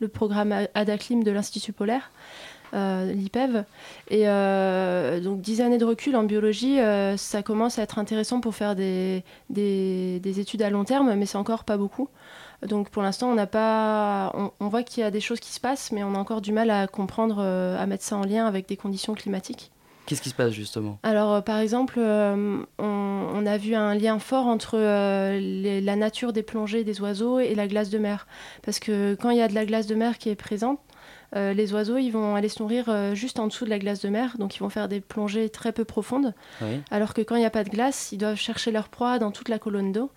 [0.00, 2.10] le programme ADACLIM de l'Institut polaire,
[2.72, 3.64] euh, l'IPEV.
[4.10, 8.40] Et euh, donc, 10 années de recul en biologie, euh, ça commence à être intéressant
[8.40, 12.08] pour faire des, des- des études à long terme, mais c'est encore pas beaucoup.
[12.66, 14.32] Donc, pour l'instant, on n'a pas.
[14.34, 16.40] On, on voit qu'il y a des choses qui se passent, mais on a encore
[16.40, 19.70] du mal à comprendre, à mettre ça en lien avec des conditions climatiques.
[20.06, 20.98] Qu'est-ce qui se passe justement?
[21.02, 26.42] Alors, par exemple, on, on a vu un lien fort entre les- la nature des
[26.42, 28.26] plongées des oiseaux et la glace de mer.
[28.62, 30.78] Parce que quand il y a de la glace de mer qui est présente,
[31.54, 34.08] les oiseaux, ils vont aller se nourrir euh, juste en dessous de la glace de
[34.08, 36.32] mer, donc ils vont faire des plongées très peu profondes.
[36.62, 36.80] Oui.
[36.90, 39.30] Alors que quand il n'y a pas de glace, ils doivent chercher leur proie dans
[39.32, 40.10] toute la colonne d'eau.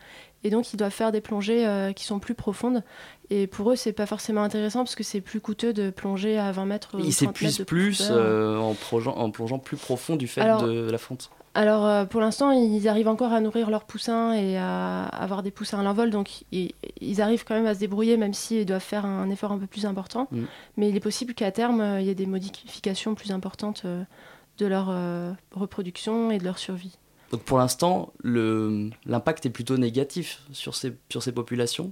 [0.44, 2.84] Et donc, ils doivent faire des plongées euh, qui sont plus profondes.
[3.32, 6.52] Et pour eux, c'est pas forcément intéressant parce que c'est plus coûteux de plonger à
[6.52, 6.90] 20 mètres.
[6.94, 10.64] ou 30 Ils s'épuisent plus euh, en, plongeant, en plongeant plus profond du fait Alors-
[10.64, 11.32] de la fonte.
[11.58, 15.50] Alors euh, pour l'instant, ils arrivent encore à nourrir leurs poussins et à avoir des
[15.50, 18.80] poussins à l'envol, donc ils, ils arrivent quand même à se débrouiller, même s'ils doivent
[18.80, 20.28] faire un effort un peu plus important.
[20.30, 20.44] Mm.
[20.78, 24.04] Mais il est possible qu'à terme, euh, il y ait des modifications plus importantes euh,
[24.60, 24.94] de leur
[25.52, 26.98] reproduction et de leur survie.
[27.32, 31.92] Donc pour l'instant, l'impact est plutôt négatif sur ces, sur ces populations?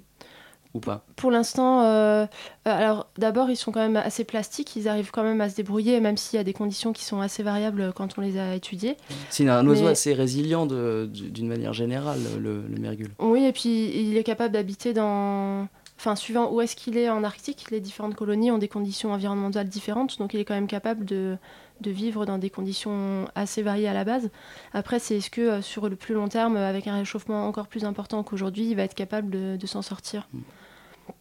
[0.75, 2.25] Ou pas Pour l'instant, euh, euh,
[2.65, 5.99] alors d'abord, ils sont quand même assez plastiques, ils arrivent quand même à se débrouiller,
[6.01, 8.97] même s'il y a des conditions qui sont assez variables quand on les a étudiées.
[9.29, 13.09] C'est un oiseau Mais- assez résilient d'une manière générale, le, le mergule.
[13.19, 15.67] Oui, et puis il est capable d'habiter dans.
[15.97, 19.69] Enfin, suivant où est-ce qu'il est en Arctique, les différentes colonies ont des conditions environnementales
[19.69, 21.38] différentes, donc il est quand même capable de,
[21.79, 24.29] de vivre dans des conditions assez variées à la base.
[24.73, 27.85] Après, c'est est-ce que euh, sur le plus long terme, avec un réchauffement encore plus
[27.85, 30.27] important qu'aujourd'hui, il va être capable de, de s'en sortir?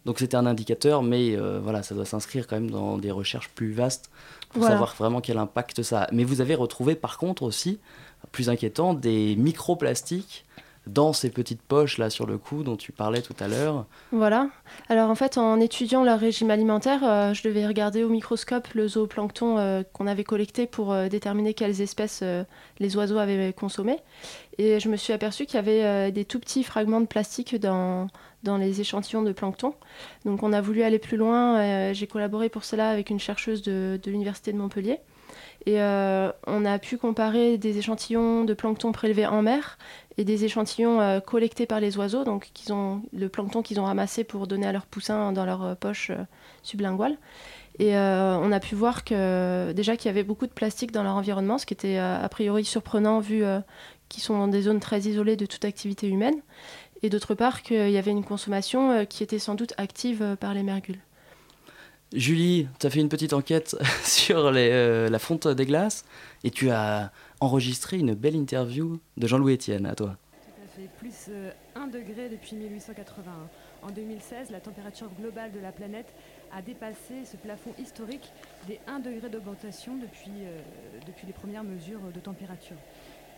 [0.05, 3.49] Donc c'était un indicateur, mais euh, voilà, ça doit s'inscrire quand même dans des recherches
[3.49, 4.09] plus vastes
[4.49, 4.75] pour Voilà.
[4.75, 6.11] savoir vraiment quel impact ça a.
[6.11, 7.79] Mais vous avez retrouvé par contre aussi,
[8.31, 10.45] plus inquiétant, des microplastiques
[10.87, 13.85] dans ces petites poches là sur le cou dont tu parlais tout à l'heure.
[14.11, 14.49] Voilà.
[14.89, 18.87] Alors en fait, en étudiant leur régime alimentaire, euh, je devais regarder au microscope le
[18.87, 22.23] zooplancton euh, qu'on avait collecté pour euh, déterminer quelles espèces
[22.79, 23.99] les oiseaux avaient consommées.
[24.57, 28.07] Et je me suis aperçue qu'il y avait des tout petits fragments de plastique dans,
[28.45, 29.73] dans les échantillons de plancton.
[30.23, 31.57] Donc on a voulu aller plus loin.
[31.59, 34.99] euh, J'ai collaboré pour cela avec une chercheuse de, l'Université de Montpellier.
[35.65, 39.77] Et euh, on a pu comparer des échantillons de plancton prélevés en mer
[40.17, 43.85] et des échantillons euh, collectés par les oiseaux, donc qu'ils ont, le plancton qu'ils ont
[43.85, 46.11] ramassé pour donner à leurs poussins dans leur poche
[46.61, 47.17] sublinguale.
[47.77, 51.15] Et on a pu voir que déjà qu'il y avait beaucoup de plastique dans leur
[51.15, 53.43] environnement, ce qui était a priori surprenant vu
[54.07, 56.35] qu'ils sont dans des zones très isolées de toute activité humaine.
[57.05, 60.35] Et d'autre part qu'il y avait une consommation euh, qui était sans doute active euh,
[60.35, 60.97] par les mergules.
[62.13, 66.03] Julie, tu as fait une petite enquête sur les, euh, la fonte des glaces
[66.43, 70.17] et tu as enregistré une belle interview de Jean-Louis Etienne à toi.
[70.45, 71.31] Tout à fait, plus
[71.75, 73.21] 1 degré depuis 1881.
[73.83, 76.11] En 2016, la température globale de la planète
[76.51, 78.31] a dépassé ce plafond historique
[78.67, 80.59] des 1 degré d'augmentation depuis, euh,
[81.05, 82.77] depuis les premières mesures de température.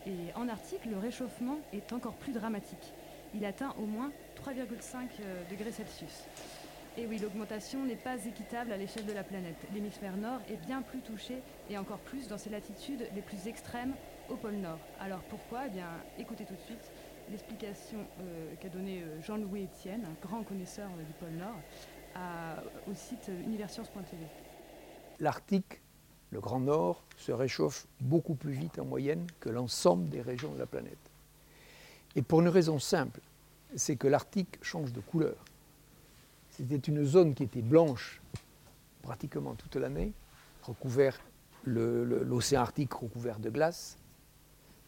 [0.05, 2.93] Et en Arctique, le réchauffement est encore plus dramatique.
[3.33, 4.11] Il atteint au moins
[4.43, 6.25] 3,5 euh, degrés Celsius.
[6.97, 9.57] Et oui, l'augmentation n'est pas équitable à l'échelle de la planète.
[9.73, 13.93] L'hémisphère nord est bien plus touché, et encore plus dans ses latitudes les plus extrêmes
[14.29, 14.79] au pôle Nord.
[14.99, 15.67] Alors pourquoi?
[15.67, 15.87] Eh bien,
[16.17, 16.91] écoutez tout de suite
[17.29, 21.59] l'explication euh, qu'a donnée euh, Jean-Louis Etienne, un grand connaisseur du pôle Nord,
[22.89, 24.23] au site universcience.tv.
[25.19, 25.81] L'Arctique,
[26.31, 30.57] le Grand Nord, se réchauffe beaucoup plus vite en moyenne que l'ensemble des régions de
[30.57, 31.06] la planète.
[32.15, 33.21] Et pour une raison simple,
[33.75, 35.37] c'est que l'Arctique change de couleur.
[36.49, 38.21] C'était une zone qui était blanche
[39.03, 40.11] pratiquement toute l'année,
[40.63, 41.19] recouvert
[41.65, 43.97] l'océan Arctique recouvert de glace,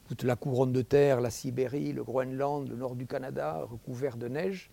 [0.08, 4.28] toute la couronne de terre, la Sibérie, le Groenland, le nord du Canada, recouvert de
[4.28, 4.72] neige.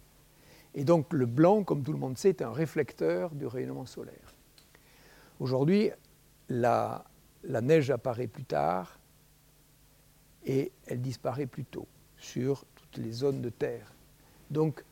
[0.75, 4.35] Et donc le blanc, comme tout le monde sait, est un réflecteur du rayonnement solaire.
[5.39, 5.91] Aujourd'hui,
[6.49, 7.05] la,
[7.45, 8.99] la neige apparaît plus tard
[10.45, 11.87] et elle disparaît plus tôt
[12.19, 13.93] sur toutes les zones de terre.
[14.51, 14.85] Donc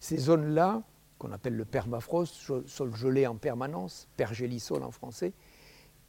[0.00, 0.82] ces zones-là,
[1.18, 2.34] qu'on appelle le permafrost,
[2.66, 5.32] sol gelé en permanence, pergélisol en français,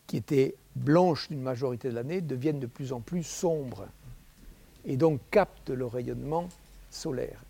[0.07, 3.87] qui étaient blanches d'une majorité de l'année, deviennent de plus en plus sombres
[4.85, 6.49] et donc captent le rayonnement
[6.89, 7.43] solaire.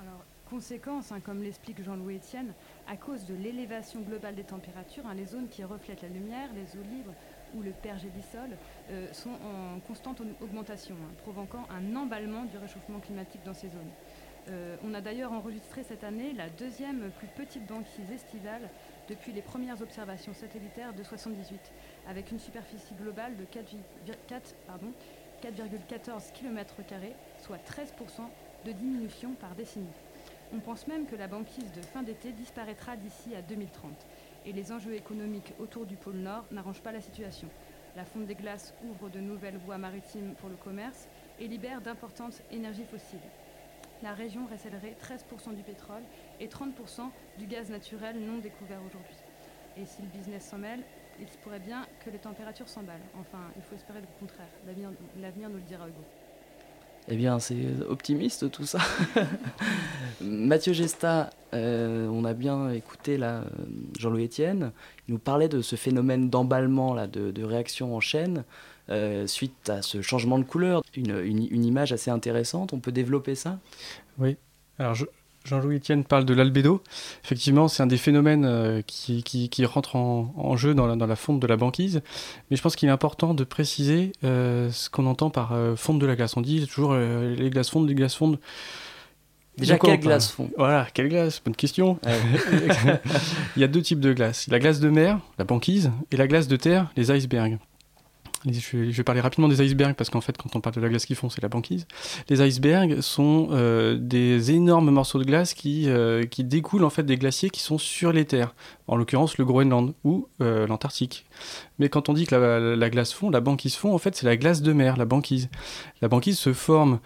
[0.00, 2.52] Alors, conséquence, hein, comme l'explique Jean-Louis Etienne,
[2.88, 6.78] à cause de l'élévation globale des températures, hein, les zones qui reflètent la lumière, les
[6.78, 7.14] eaux libres
[7.54, 8.56] ou le pergélisol,
[8.90, 13.68] euh, sont en constante au- augmentation, hein, provoquant un emballement du réchauffement climatique dans ces
[13.68, 13.90] zones.
[14.50, 18.68] Euh, on a d'ailleurs enregistré cette année la deuxième plus petite banquise estivale
[19.08, 21.58] depuis les premières observations satellitaires de 78,
[22.06, 23.44] avec une superficie globale de
[25.42, 26.74] 4,14 km,
[27.38, 28.28] soit 13%
[28.66, 29.86] de diminution par décennie.
[30.54, 33.90] On pense même que la banquise de fin d'été disparaîtra d'ici à 2030.
[34.46, 37.48] Et les enjeux économiques autour du pôle Nord n'arrangent pas la situation.
[37.96, 42.42] La fonte des glaces ouvre de nouvelles voies maritimes pour le commerce et libère d'importantes
[42.50, 43.20] énergies fossiles.
[44.02, 46.02] La région récèlerait 13% du pétrole
[46.40, 49.16] et 30% du gaz naturel non découvert aujourd'hui.
[49.76, 50.82] Et si le business s'en mêle,
[51.20, 53.00] il se pourrait bien que les températures s'emballent.
[53.18, 54.50] Enfin, il faut espérer le contraire.
[54.66, 56.02] L'avenir nous le dira, Hugo.
[57.08, 58.78] Eh bien, c'est optimiste tout ça.
[60.22, 63.44] Mathieu Gesta, euh, on a bien écouté là euh,
[63.98, 64.72] Jean-Louis Etienne.
[65.06, 68.44] Il nous parlait de ce phénomène d'emballement, là, de, réaction en chaîne,
[68.88, 70.82] euh, suite à ce changement de couleur.
[70.96, 72.72] Une, une, image assez intéressante.
[72.72, 73.58] On peut développer ça?
[74.18, 74.38] Oui.
[74.78, 75.04] Alors, je,
[75.44, 76.82] Jean-Louis Etienne parle de l'albédo.
[77.22, 81.16] Effectivement, c'est un des phénomènes euh, qui, qui, rentre en, jeu dans la, dans la,
[81.16, 82.00] fonte de la banquise.
[82.50, 85.98] Mais je pense qu'il est important de préciser euh, ce qu'on entend par euh, fonte
[85.98, 86.36] de la glace.
[86.38, 88.38] On dit toujours les glaces fondent, les glaces fondent.
[89.58, 91.40] Déjà, quelle glace fond Voilà, quelle glace?
[91.44, 91.98] Bonne question.
[93.56, 94.48] Il y a deux types de glace.
[94.48, 97.58] La glace de mer, la banquise, et la glace de terre, les icebergs.
[98.46, 101.06] Je vais, parler rapidement des icebergs parce qu'en fait, quand on parle de la glace
[101.06, 101.86] qui fond, c'est la banquise.
[102.28, 107.04] Les icebergs sont euh, des énormes morceaux de glace qui, euh, qui découlent en fait
[107.04, 108.54] des glaciers qui sont sur les terres,
[108.86, 111.24] en l'occurrence le Groenland ou euh, l'Antarctique.
[111.78, 114.36] Mais quand on dit que la, glace fond, la banquise fond, en fait, c'est la
[114.36, 115.48] glace de mer, la banquise.
[116.02, 117.00] La banquise se forme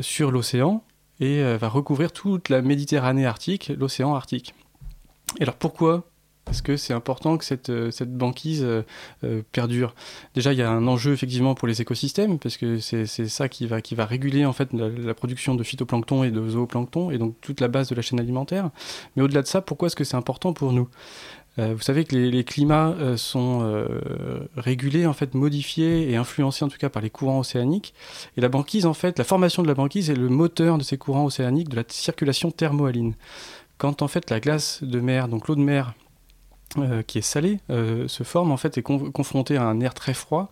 [0.00, 0.82] sur l'océan
[1.20, 4.54] et va recouvrir toute la Méditerranée arctique, l'océan arctique.
[5.38, 6.08] Et alors pourquoi
[6.46, 8.82] parce que c'est important que cette, euh, banquise euh,
[9.24, 9.94] euh, perdure?
[10.34, 13.66] Déjà, il y a un enjeu effectivement pour les écosystèmes, parce que c'est ça qui
[13.66, 17.34] va, qui va réguler en fait la, production de phytoplancton et de zooplancton, et donc
[17.40, 18.70] toute la base de la chaîne alimentaire.
[19.16, 20.88] Mais au-delà de ça, pourquoi est-ce que c'est important pour nous?
[21.58, 23.86] Vous savez que les, climats sont
[24.58, 27.94] régulés, en fait, modifiés et influencés en tout cas par les courants océaniques.
[28.36, 30.98] Et la banquise, en fait, la formation de la banquise est le moteur de ces
[30.98, 33.14] courants océaniques, de la circulation thermohaline.
[33.78, 35.94] Quand en fait la glace de mer, donc l'eau de mer,
[36.78, 40.14] euh, qui est salé euh, se forme en fait et confronté à un air très
[40.14, 40.50] froid,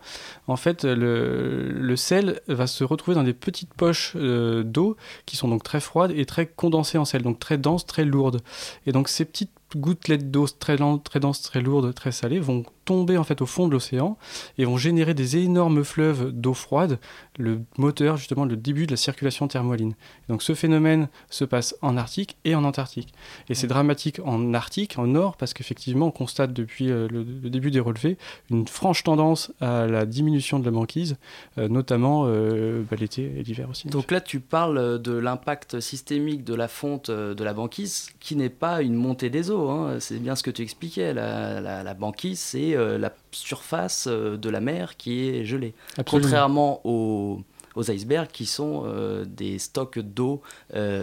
[0.48, 5.37] en fait le, le, sel va se retrouver dans des petites poches euh, d'eau qui
[5.37, 8.42] sont donc très froides et très condensées en sel, donc très denses, très lourdes.
[8.87, 13.16] Et donc ces petites gouttelettes d'eau très, très denses, très lourdes, très salées vont tomber
[13.16, 14.16] en fait au fond de l'océan
[14.59, 16.98] et vont générer des énormes fleuves d'eau froide,
[17.38, 19.94] le moteur justement le début de la circulation thermohaline.
[20.29, 23.12] Donc ce phénomène se passe en Arctique et en Antarctique.
[23.48, 27.70] Et c'est dramatique en Arctique, en nord, parce qu'effectivement on constate depuis euh, le, début
[27.70, 28.18] des relevés
[28.50, 31.16] une franche tendance à la diminution de la banquise,
[31.59, 33.88] euh, notamment euh, bah, l'été et l'hiver aussi.
[33.88, 38.48] Donc là tu parles de l'impact systémique de la fonte de la banquise qui n'est
[38.48, 40.00] pas une montée des eaux, hein.
[40.00, 44.48] c'est bien ce que tu expliquais, la, la banquise c'est euh, la surface euh, de
[44.48, 45.74] la mer qui est gelée.
[46.06, 47.42] Contrairement aux,
[47.76, 50.42] icebergs qui sont euh, des stocks d'eau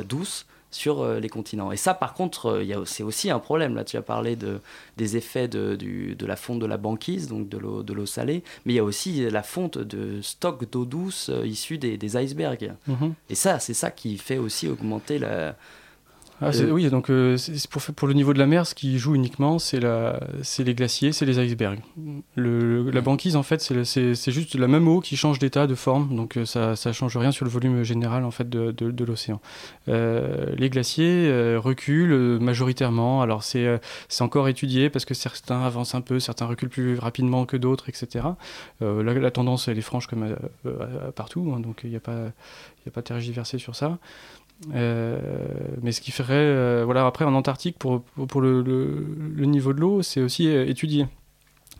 [0.07, 1.73] douce sur les continents.
[1.73, 3.75] Et ça, par contre, c'est aussi un problème.
[3.75, 4.61] Là, tu as parlé de,
[4.95, 8.41] des effets de, de la fonte de la banquise, donc de l'eau, de l'eau salée,
[8.63, 12.71] mais il y a aussi la fonte de stocks d'eau douce issus des, icebergs.
[12.87, 13.15] Mhm.
[13.29, 15.57] Et ça, c'est ça qui fait aussi augmenter la,
[16.41, 17.37] ah, oui, donc euh,
[17.69, 21.25] pour, pour le niveau de la mer, ce qui joue uniquement, c'est les glaciers, c'est
[21.25, 21.79] les icebergs.
[22.35, 26.15] Le, la banquise, en fait, c'est juste la même eau qui change d'état, de forme,
[26.15, 29.39] donc euh, ça ne change rien sur le volume général en fait, de, de, l'océan.
[29.87, 33.79] Euh, les glaciers reculent majoritairement, alors c'est
[34.21, 38.25] encore étudié parce que certains avancent un peu, certains reculent plus rapidement que d'autres, etc.
[38.79, 40.35] La, la, tendance, elle est franche comme
[41.15, 42.31] partout, hein, donc il n'y a pas
[42.85, 43.99] n'y a pas tergiversé sur ça.
[44.73, 45.19] Euh,
[45.81, 49.79] mais ce qui ferait, euh, voilà, après en Antarctique, pour, pour le, le, niveau de
[49.79, 51.07] l'eau, c'est aussi euh, étudié.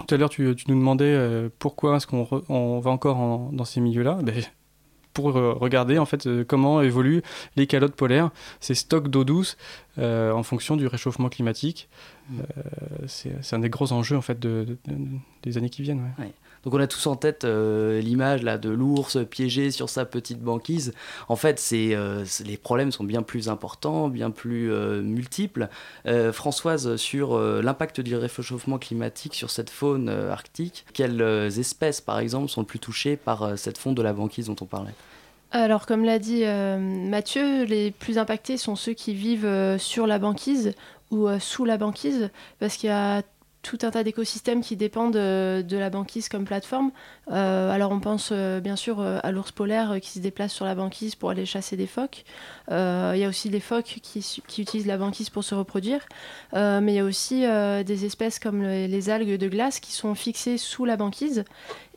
[0.08, 3.82] Tout à l'heure, tu, tu, nous demandais pourquoi est-ce qu'on on va encore dans ces
[3.82, 4.20] milieux-là?
[4.24, 4.42] Ben,
[5.14, 7.22] pour regarder en fait comment évoluent
[7.58, 9.58] les calottes polaires, ces stocks d'eau douce
[9.98, 11.90] en fonction du réchauffement climatique.
[12.30, 12.40] Mmh.
[13.08, 14.78] c'est un des gros enjeux en fait de,
[15.44, 16.14] des années qui viennent.
[16.18, 16.32] Ouais.
[16.64, 20.42] Donc on a tous en tête euh, l'image là de l'ours piégé sur sa petite
[20.42, 20.94] banquise.
[21.28, 25.70] En fait, c'est euh, les problèmes sont bien plus importants, bien plus euh, multiples.
[26.32, 31.22] Françoise, sur l'impact du réchauffement climatique sur cette faune arctique, quelles
[31.58, 34.66] espèces par exemple sont les plus touchées par cette fonte de la banquise dont on
[34.66, 34.94] parlait?
[35.52, 40.74] Alors, comme l'a dit Mathieu, les plus impactés sont ceux qui vivent sur la banquise
[41.12, 43.22] ou sous la banquise, parce qu'il y a
[43.62, 46.92] tout un tas d'écosystèmes qui dépendent de, de, la banquise comme plateforme.
[47.32, 50.66] Euh, alors on pense euh, bien sûr euh, à l'ours polaire qui se déplace sur
[50.66, 52.24] la banquise pour aller chasser des phoques.
[52.70, 54.20] Il y a aussi des phoques qui,
[54.58, 56.06] utilisent la banquise pour se reproduire.
[56.54, 60.58] mais il y a aussi des espèces comme les, algues de glace qui sont fixées
[60.58, 61.44] sous la banquise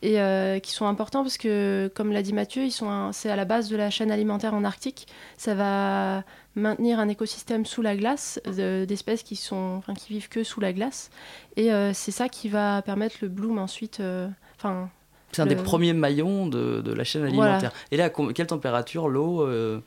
[0.03, 2.69] et qui sont importants parce que, comme l'a dit Mathieu,
[3.13, 5.07] c'est à la base de la chaîne alimentaire en Arctique.
[5.39, 6.25] Ça va
[6.57, 10.73] maintenir un écosystème sous la glace d'espèces qui sont enfin, qui vivent que sous la
[10.73, 11.11] glace.
[11.57, 14.91] Et euh, c'est ça qui va permettre le bloom ensuite euh, enfin
[15.33, 17.73] c'est un des premiers maillons de, de la chaîne alimentaire.
[17.91, 19.81] Et là quelle température l'eau euh,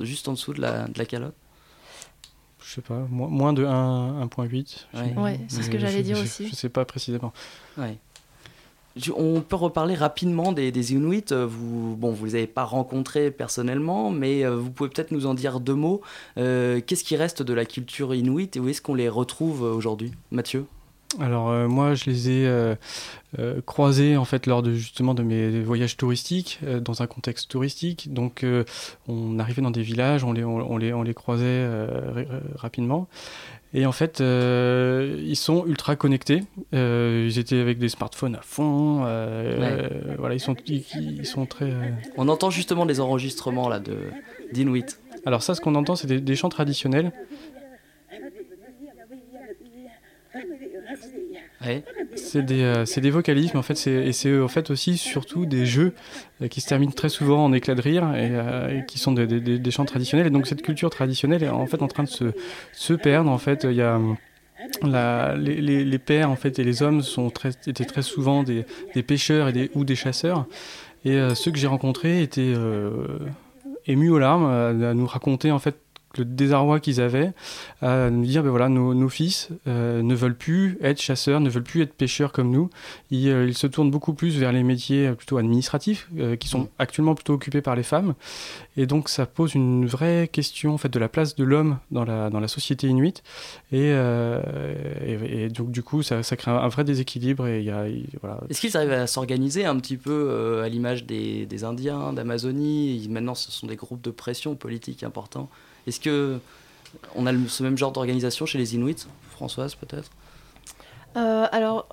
[0.00, 1.34] juste en dessous de la, de la calotte?
[2.62, 6.48] Je sais pas moins de 1.8 ouais, c'est ce que j'allais dire aussi.
[6.48, 7.34] je sais pas précisément.
[7.76, 7.98] Ouais
[9.16, 11.24] on peut reparler rapidement des, Inuits.
[11.32, 15.26] Euh, vous, bon, vous les avez pas rencontrés personnellement, mais euh, vous pouvez peut-être nous
[15.26, 16.00] en dire deux mots.
[16.38, 20.12] Euh, qu'est-ce qui reste de la culture Inuit et où est-ce qu'on les retrouve aujourd'hui,
[20.30, 20.66] Mathieu?
[21.20, 22.76] Alors moi je les ai
[23.66, 28.44] croisés en fait lors de justement de mes voyages touristiques dans un contexte touristique donc
[29.06, 31.68] on arrivait dans des villages on les on, les on les croisait
[32.56, 33.06] rapidement
[33.76, 36.44] et en fait, euh, ils sont ultra connectés.
[36.74, 39.02] Euh, ils étaient avec des smartphones à fond.
[39.04, 41.72] Euh, voilà, ils sont, ils, sont très.
[42.16, 43.96] On entend justement des enregistrements là de
[44.52, 45.00] d'Inuit.
[45.26, 47.10] Alors ça, ce qu'on entend, c'est des, chants traditionnels.
[52.16, 55.94] C'est des, euh, vocalismes en fait, et c'est en fait aussi surtout des jeux
[56.42, 59.70] euh, qui se terminent très souvent en éclat de rire et, euh, qui sont des,
[59.70, 60.26] chants traditionnels.
[60.26, 63.30] Et donc cette culture traditionnelle est en fait en train de se, perdre.
[63.30, 63.82] En fait, les,
[65.98, 67.02] pères et les hommes
[67.66, 68.64] étaient très souvent des,
[69.02, 70.46] pêcheurs ou des chasseurs.
[71.04, 72.54] Et ceux que j'ai rencontrés étaient
[73.86, 75.76] émus aux larmes à nous raconter en fait
[76.18, 77.32] le désarroi qu'ils avaient
[77.82, 81.62] à nous dire ben voilà nos, fils euh, ne veulent plus être chasseurs ne veulent
[81.62, 82.70] plus être pêcheurs comme nous.
[83.10, 86.08] Ils, euh, se tournent beaucoup plus vers les métiers euh, plutôt administratifs
[86.40, 86.68] qui sont mm.
[86.78, 88.14] actuellement plutôt occupés par les femmes.
[88.76, 92.04] Et donc ça pose une vraie question en fait de la place de l'homme dans
[92.04, 93.22] la, dans la société inuite.
[93.72, 93.90] Et,
[95.06, 97.70] et, donc du coup ça, ça, crée un vrai déséquilibre et,
[98.20, 98.40] voilà.
[98.48, 103.06] est-ce qu'ils arrivent à s'organiser un petit peu à l'image des, des Indiens d'Amazonie?
[103.10, 105.48] Maintenant ce sont des groupes de pression politique importants
[105.86, 106.40] est-ce que
[107.14, 110.10] on a ce même genre d'organisation chez les Inuits Françoise, peut-être?
[111.16, 111.88] Euh, Alors,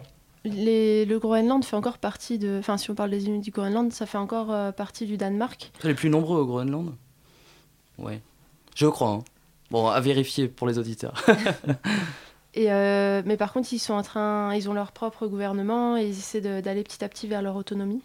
[0.46, 2.58] le Groenland fait encore partie de.
[2.60, 5.72] Enfin, si on parle des Inuits du Groenland, ça fait encore euh, partie du Danemark.
[5.82, 6.96] C'est les plus nombreux au Groenland?
[7.98, 8.22] Ouais.
[8.76, 9.10] Je crois.
[9.10, 9.24] Hein.
[9.70, 11.24] Bon, à vérifier pour les auditeurs.
[12.54, 16.06] et euh, mais par contre, ils sont en train, ils ont leur propre gouvernement et
[16.06, 18.02] ils essaient d'aller petit à petit vers leur autonomie.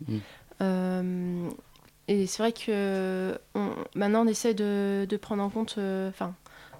[0.60, 1.48] Mm.
[2.08, 3.38] Et c'est vrai que
[3.94, 6.34] maintenant on essaie de, prendre en compte, euh, enfin,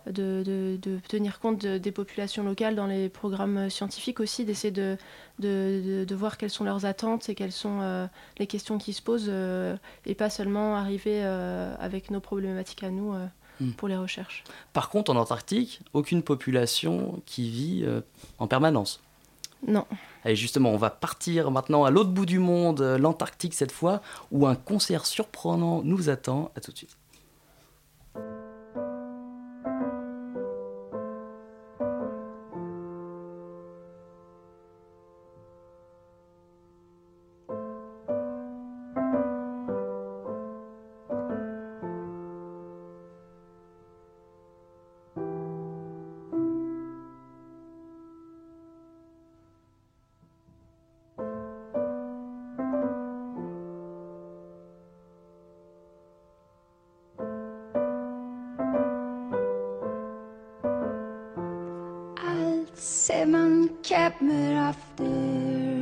[0.07, 4.97] de, tenir compte des populations locales dans les programmes scientifiques aussi, d'essayer de,
[5.41, 8.07] de, voir quelles sont leurs attentes et quelles sont euh,
[8.39, 13.15] les questions qui se posent, euh, et pas seulement arriver avec nos problématiques à nous.
[13.59, 13.71] Hmm.
[13.71, 14.45] pour les recherches.
[14.75, 17.87] Par contre, en Antarctique, aucune population qui vit
[18.39, 19.01] en permanence.
[19.67, 19.85] Non.
[20.25, 24.01] Et justement, on va partir maintenant à l'autre bout du monde, euh, l'Antarctique cette fois,
[24.31, 26.51] où un concert surprenant nous attend.
[26.57, 26.97] À tout de suite.
[62.97, 65.76] Simon kept me after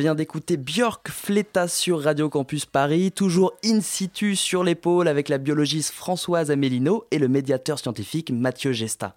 [0.00, 5.36] vient d'écouter Björk Fleta sur Radio Campus Paris, toujours in situ sur l'épaule avec la
[5.36, 9.14] biologiste Françoise Amélino et le médiateur scientifique Mathieu Gesta.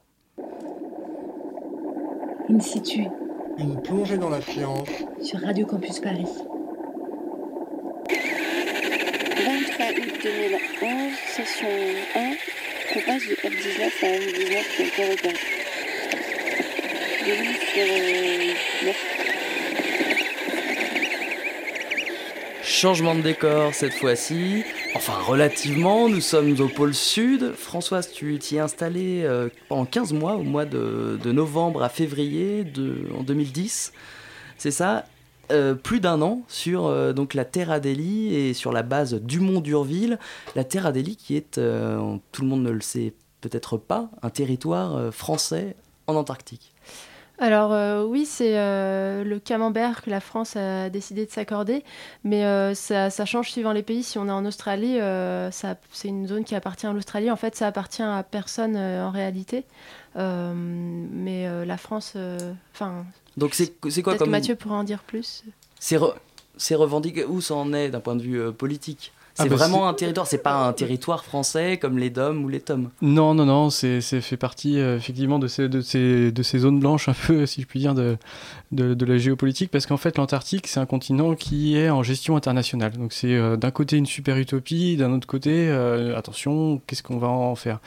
[2.50, 3.06] In situ,
[3.58, 4.90] Une plongée dans la science.
[5.22, 6.28] sur Radio Campus Paris.
[8.10, 11.68] 23 août 2011, session
[12.16, 12.32] 1,
[12.96, 15.36] on passe de F19 à M19 qui a été repéré.
[17.24, 19.13] Bienvenue sur euh, 9.
[22.84, 27.54] Changement de décor cette fois-ci, enfin relativement, nous sommes au pôle sud.
[27.54, 32.66] Françoise, tu t'y es installée euh, pendant 15 mois, au mois de, novembre à février
[32.66, 33.94] de, en 2010,
[34.58, 35.06] c'est ça?
[35.50, 39.40] Euh, plus d'un an sur euh, donc la Terre Adélie et sur la base du
[39.40, 40.20] Mont d'Urville.
[40.58, 44.30] La Terre Adélie qui est, euh, tout le monde ne le sait peut-être pas, un
[44.30, 45.78] territoire français
[46.08, 46.74] en Antarctique.
[47.40, 51.84] Alors euh, oui, c'est euh, le camembert que la France a décidé de s'accorder,
[52.24, 54.04] mais euh, ça, ça change suivant les pays.
[54.04, 54.98] Si on est en Australie,
[55.52, 57.32] c'est une zone qui appartient à l'Australie.
[57.32, 59.66] En fait, ça appartient à personne en réalité.
[60.16, 62.14] Mais la France,
[62.74, 63.04] enfin,
[63.36, 63.74] Donc c'est
[64.04, 64.30] quoi comme...
[64.30, 65.44] Mathieu pourra en dire plus.
[65.80, 66.16] C'est re-
[66.56, 69.12] c'est revendiqué où ça en est d'un point de vue politique?
[69.36, 72.44] C'est Ah bah, vraiment c'est- un territoire, c'est pas un territoire français comme les DOM
[72.46, 72.90] ou les TOM.
[73.02, 76.60] Non, non, non, c'est c'est fait partie euh, effectivement de ces, de, ces, de ces
[76.60, 78.18] zones blanches, un peu, si je puis dire, de,
[78.72, 82.36] de, de la géopolitique, parce qu'en fait, l'Antarctique, c'est un continent qui est en gestion
[82.36, 82.92] internationale.
[82.92, 87.18] Donc, c'est euh, d'un côté une super utopie, d'un autre côté, euh, attention, qu'est-ce qu'on
[87.18, 87.80] va en faire?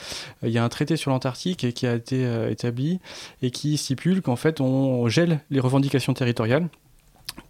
[0.42, 2.98] Il y a un traité sur l'Antarctique qui a été établi
[3.42, 6.68] et qui stipule qu'en fait, on gèle les revendications territoriales,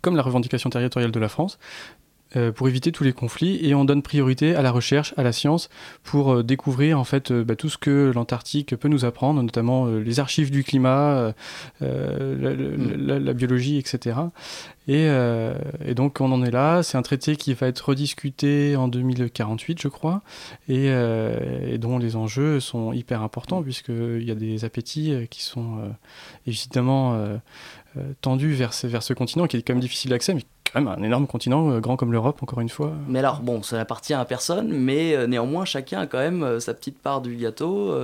[0.03, 1.59] comme la revendication territoriale de la France
[2.35, 5.31] euh, pour éviter tous les conflits et on donne priorité à la recherche, à la
[5.33, 5.69] science
[6.03, 9.87] pour euh, découvrir en fait euh, bah, tout ce que l'Antarctique peut nous apprendre, notamment
[9.87, 11.33] les archives du climat,
[11.83, 14.17] euh, la, la- la- la biologie, etc.
[14.89, 15.07] Et,
[15.85, 16.83] et donc on en est là.
[16.85, 20.23] C'est un traité qui va être rediscuté en 2048, je crois,
[20.69, 25.79] et, et dont les enjeux sont hyper importants puisqu'il y a des appétits qui sont
[26.47, 27.19] évidemment
[27.97, 30.43] euh, tendus vers ce, continent qui est quand même difficile d'accès, mais
[30.73, 32.93] quand même un énorme continent, euh, grand comme l'Europe, encore une fois.
[33.09, 36.75] Mais alors, bon, ça n'appartient à personne, mais euh, néanmoins, chacun a quand même sa
[36.75, 37.95] petite part du gâteau.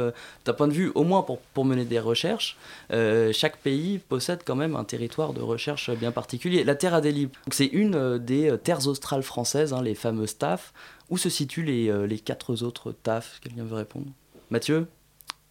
[0.45, 2.57] D'un point de vue, au moins pour, mener des recherches,
[2.91, 6.65] chaque pays possède quand même un territoire de recherche bien particulier.
[6.65, 10.73] La Terre Adélie, c'est une des terres australes françaises, hein, les fameuses TAF.
[11.11, 13.41] Où se situent les, les quatre autres TAF?
[13.43, 14.07] Quelqu'un veut répondre?
[14.51, 14.87] Mathieu?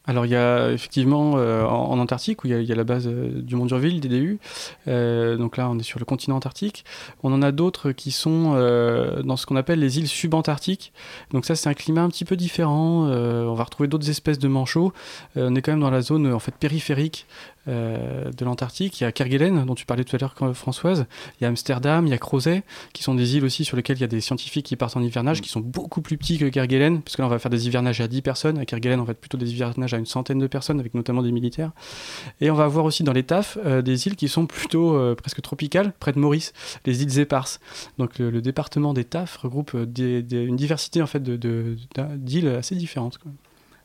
[0.07, 3.41] Alors il y a effectivement euh, en, Antarctique où il y a, la base euh,
[3.41, 4.39] du Mont d'Urville, DDU.
[4.87, 6.85] Euh, donc là on est sur le continent antarctique.
[7.21, 8.51] On en a d'autres qui sont
[9.23, 10.91] dans ce qu'on appelle les îles subantarctiques.
[11.31, 13.05] Donc ça c'est un climat un petit peu différent.
[13.05, 14.91] On va retrouver d'autres espèces de manchots.
[15.35, 17.27] On est quand même dans la zone en fait périphérique
[17.67, 18.99] euh, de l'Antarctique.
[18.99, 21.05] Il y a Kerguelen dont tu parlais tout à l'heure Françoise.
[21.39, 23.97] Il y a Amsterdam, il y a Crozet qui sont des îles aussi sur lesquelles
[23.97, 26.45] il y a des scientifiques qui partent en hivernage qui sont beaucoup plus petits que
[26.45, 28.57] Kerguelen parce que là on va faire des hivernages à 10 personnes.
[28.57, 31.21] À Kerguelen on va être plutôt des hivernages à une centaine de personnes avec notamment
[31.21, 31.71] des militaires.
[32.39, 35.15] Et on va avoir aussi dans les TAF euh, des îles qui sont plutôt euh,
[35.15, 36.53] presque tropicales près de Maurice,
[36.85, 37.59] les îles éparses.
[37.97, 41.75] Donc le, département des TAF regroupe des- une diversité en fait de- de-
[42.15, 43.19] d'îles assez différentes.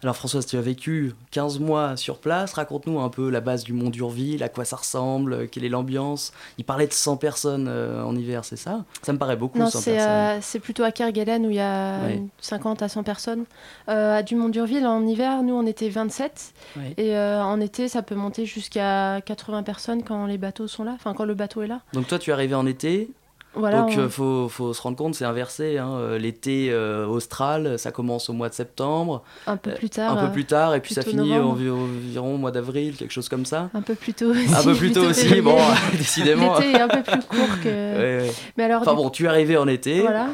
[0.03, 3.73] Alors Françoise, tu as vécu 15 mois sur place, raconte-nous un peu la base du
[3.73, 6.33] Mont d'Urville, à quoi ça ressemble, euh, quelle est l'ambiance.
[6.59, 8.85] Il parlait de 100 personnes euh, en hiver, c'est ça?
[9.03, 10.11] Ça me paraît beaucoup, Non, 100 c'est personnes.
[10.13, 12.17] euh, c'est plutôt à Kerguelen où il y a Ouais.
[12.17, 13.45] une 50 à 100 personnes.
[13.89, 16.53] Euh, à Dumont d'Urville, en hiver, nous, on était 27.
[16.77, 16.95] Ouais.
[16.99, 21.15] Et en été, ça peut monter jusqu'à 80 personnes quand les bateaux sont là, enfin
[21.15, 21.81] quand le bateau est là.
[21.95, 23.11] Donc toi, tu es arrivé en été
[23.57, 25.79] Voilà, Donc on- euh, faut, faut se rendre compte, c'est inversé.
[25.79, 25.91] hein.
[25.99, 29.23] Euh, L'été euh, austral, ça commence au mois de septembre.
[29.47, 32.51] Un peu plus tard, Un peu plus tard, et puis ça finit environ au mois
[32.51, 33.71] d'avril, quelque chose comme ça.
[33.75, 34.55] Un peu plus tôt aussi.
[34.55, 35.43] Un peu plus tôt aussi, février.
[35.43, 35.57] bon,
[35.93, 36.59] décidément.
[36.59, 37.69] L'été est un peu plus court que.
[37.97, 38.31] Ouais, ouais.
[38.57, 40.01] Mais alors, enfin du- bon, tu es arrivé en été.
[40.03, 40.29] Voilà.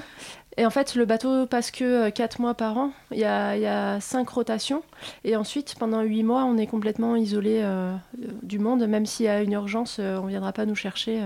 [0.58, 2.90] Et en fait, le bateau passe que 4 mois par an.
[3.10, 4.82] Il y a, il y a 5 rotations.
[5.24, 7.94] Et ensuite, pendant 8 mois, on est complètement isolé euh,
[8.42, 8.86] du monde.
[8.86, 11.20] Même s'il y a une urgence, on ne viendra pas nous chercher.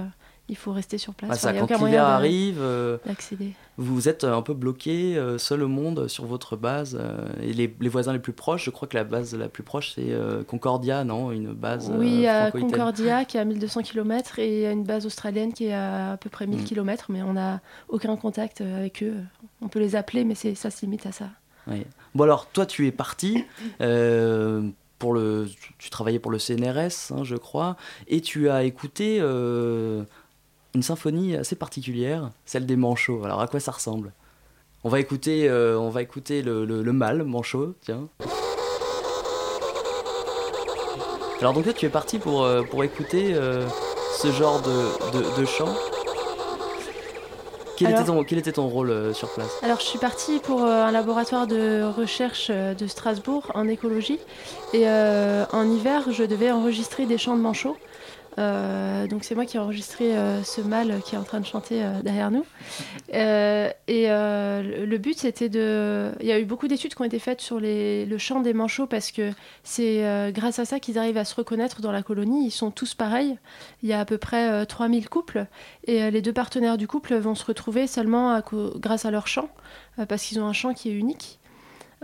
[0.48, 1.30] Il faut rester sur place.
[1.32, 2.98] Ah, ça, Enfin, a quand l'hiver arrive, euh,
[3.78, 6.96] vous êtes un peu bloqué, euh, seul au monde, sur votre base.
[7.00, 9.62] euh, et les, les voisins les plus proches, je crois que la base la plus
[9.62, 10.14] proche, c'est
[10.46, 11.32] Concordia, non?
[11.32, 12.50] Une base Oui, à.
[12.50, 15.74] Concordia qui est à 1200 km et il y a une base australienne qui est
[15.74, 16.50] à à peu près Mm.
[16.50, 19.14] 1000 km, mais on n'a aucun contact avec eux.
[19.62, 21.28] On peut les appeler, mais ça se limite à ça.
[21.66, 21.82] Oui.
[22.14, 23.44] Bon alors, toi, tu es parti.
[24.98, 25.46] pour le,
[25.78, 27.76] tu- travaillais pour le CNRS, hein, je crois,
[28.08, 29.18] et tu as écouté
[30.76, 33.24] une symphonie assez particulière, celle des Manchots.
[33.24, 34.12] Alors, à quoi ça ressemble?
[34.84, 38.08] On va écouter, euh, on va écouter le, le, le mâle Manchot, tiens.
[41.40, 43.66] Alors donc là, tu es parti pour, euh, pour écouter euh,
[44.18, 45.74] ce genre de, de, de chant.
[47.78, 49.50] Quel, Alors- était ton, quel était ton rôle euh, sur place?
[49.62, 54.18] Alors, je suis partie pour euh, un laboratoire de recherche euh, de Strasbourg en écologie.
[54.74, 57.76] Et en hiver, je devais enregistrer des chants de manchots.
[58.38, 61.46] Euh, donc, c'est moi qui ai enregistré euh, ce mâle qui est en train de
[61.46, 62.44] chanter euh, derrière nous.
[63.12, 66.12] Et le- but, c'était de.
[66.20, 68.86] Il y a eu beaucoup d'études qui ont été faites sur le chant des manchots
[68.86, 69.30] parce que
[69.62, 72.46] c'est grâce à ça qu'ils arrivent à se reconnaître dans la colonie.
[72.46, 73.38] Ils sont tous pareils.
[73.82, 75.46] Il y a à peu près euh, 3000 couples.
[75.84, 78.40] Et les deux partenaires du couple vont se retrouver seulement
[78.76, 79.48] grâce à leur chant,
[80.08, 81.38] parce qu'ils ont un chant qui est unique.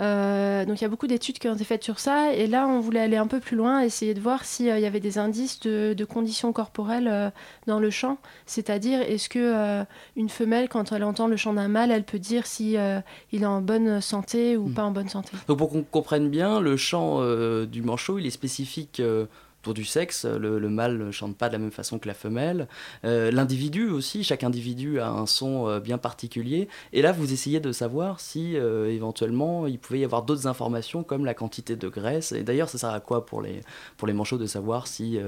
[0.00, 2.66] Euh, donc il y a beaucoup d'études qui ont été faites sur ça, et là
[2.66, 5.60] on voulait aller un peu plus loin, essayer de voir s'il y avait des indices
[5.60, 7.30] de, de conditions corporelles euh,
[7.66, 8.16] dans le chant,
[8.46, 9.84] c'est-à-dire est-ce que euh,
[10.16, 13.00] une femelle quand elle entend le chant d'un mâle, elle peut dire si euh,
[13.32, 15.32] il est en bonne santé ou pas en bonne santé?
[15.46, 19.26] Donc pour qu'on comprenne bien, le chant euh, du manchot, il est spécifique euh,
[19.62, 20.24] autour du sexe.
[20.24, 22.68] Le, le mâle ne chante pas de la même façon que la femelle.
[23.04, 26.68] Euh, L'individu aussi, chaque individu a un son euh, bien particulier.
[26.92, 31.04] Et là, vous essayez de savoir si euh, éventuellement il pouvait y avoir d'autres informations
[31.04, 32.32] comme la quantité de graisse.
[32.32, 33.60] Et d'ailleurs, ça sert à quoi pour les,
[33.96, 35.18] pour les manchots de savoir si...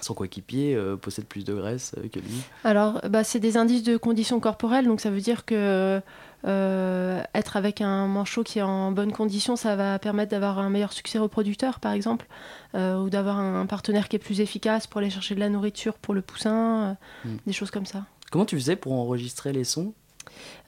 [0.00, 2.42] son coéquipier possède plus de graisse que lui?
[2.64, 6.00] Alors, bah, c'est des indices de conditions corporelles, donc ça veut dire que
[6.46, 10.68] euh, être avec un manchot qui est en bonne condition, ça va permettre d'avoir un
[10.70, 12.26] meilleur succès reproducteur, par exemple,
[12.74, 15.94] euh, ou d'avoir un partenaire qui est plus efficace pour aller chercher de la nourriture
[15.94, 17.36] pour le poussin, euh, Mm.
[17.46, 18.04] des choses comme ça.
[18.30, 19.92] Comment tu faisais pour enregistrer les sons?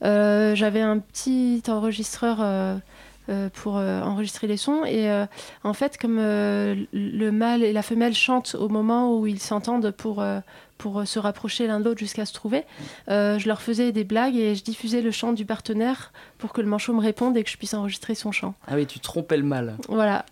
[0.01, 2.39] J'avais un petit enregistreur
[3.29, 4.85] euh, pour euh, enregistrer les sons.
[4.85, 5.25] Et euh,
[5.65, 10.23] en fait, comme le mâle et la femelle chantent au moment où ils s'entendent pour,
[10.77, 12.63] pour se rapprocher l'un de l'autre jusqu'à se trouver,
[13.09, 16.61] euh, je leur faisais des blagues et je diffusais le chant du partenaire pour que
[16.61, 18.53] le manchot me réponde et que je puisse enregistrer son chant.
[18.67, 19.75] Ah oui, tu trompais le mâle.
[19.89, 20.25] Voilà.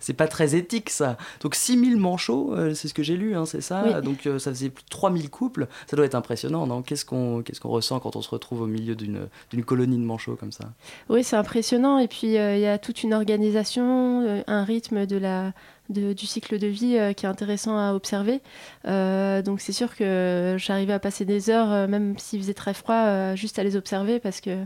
[0.00, 1.16] C'est- pas très éthique ça.
[1.40, 4.02] Donc 6000 manchots, euh, c'est ce que j'ai lu, hein, c'est ça Oui.
[4.02, 5.68] Donc euh, ça faisait plus de 3000 couples.
[5.86, 6.82] Ça doit être impressionnant, non?
[6.82, 9.28] Qu'est-ce qu'on ressent quand on se retrouve au milieu d'une
[9.64, 10.64] colonie de manchots comme ça?
[11.08, 11.98] Oui, c'est impressionnant.
[11.98, 15.52] Et puis, euh, il y a toute une organisation, euh, un rythme de la,
[15.88, 18.40] du cycle de vie euh, qui est intéressant à observer.
[18.86, 22.74] Euh, donc, c'est sûr que j'arrivais à passer des heures, euh, même s'il faisait très
[22.74, 24.64] froid, juste à les observer parce que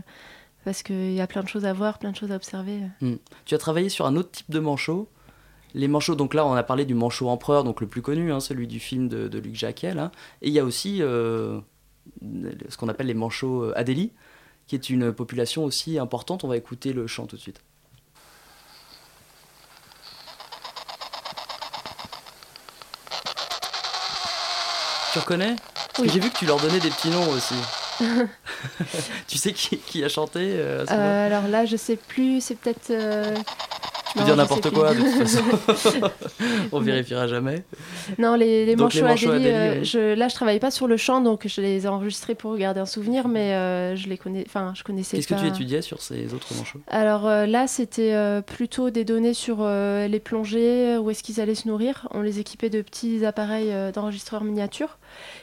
[0.65, 2.81] parce qu'il y a plein de choses à voir, plein de choses à observer.
[2.99, 3.15] Hmm.
[3.45, 5.09] Tu as travaillé sur un autre type de manchot
[5.73, 8.39] les manchots, donc là on a parlé du manchot empereur, donc le plus connu, hein,
[8.39, 9.93] celui du film de, Luc Jacquet.
[9.93, 10.11] là.
[10.41, 11.61] Et il y a aussi ce
[12.77, 14.11] qu'on appelle les manchots Adélie,
[14.65, 16.43] qui est une population aussi importante.
[16.43, 17.61] On va écouter le chant tout de suite.
[25.17, 25.55] Tu reconnais
[26.03, 27.55] j'ai vu que tu leur donnais des petits noms aussi.
[29.27, 31.09] tu sais qui, qui a chanté euh, à ce moment-là?
[31.09, 32.91] Euh, alors là, je sais plus, c'est peut-être.
[34.17, 35.99] Peux non, dire n'importe quoi, de toute façon.
[36.71, 37.63] On vérifiera jamais.
[38.17, 39.85] Non, les, les Donc, les manchots manchots Adélie, Adélie, euh, oui.
[39.85, 42.79] je, là je travaillais pas sur le chant, donc je les ai enregistrés pour garder
[42.79, 46.01] un souvenir, mais euh, je les connais, enfin je connaissais Qu'est-ce que tu étudiais sur
[46.01, 46.79] ces autres manchots?
[46.87, 51.39] Alors euh, là, c'était euh, plutôt des données sur euh, les plongées, où est-ce qu'ils
[51.39, 52.07] allaient se nourrir.
[52.11, 54.97] On les équipait de petits appareils euh, d'enregistreurs miniatures.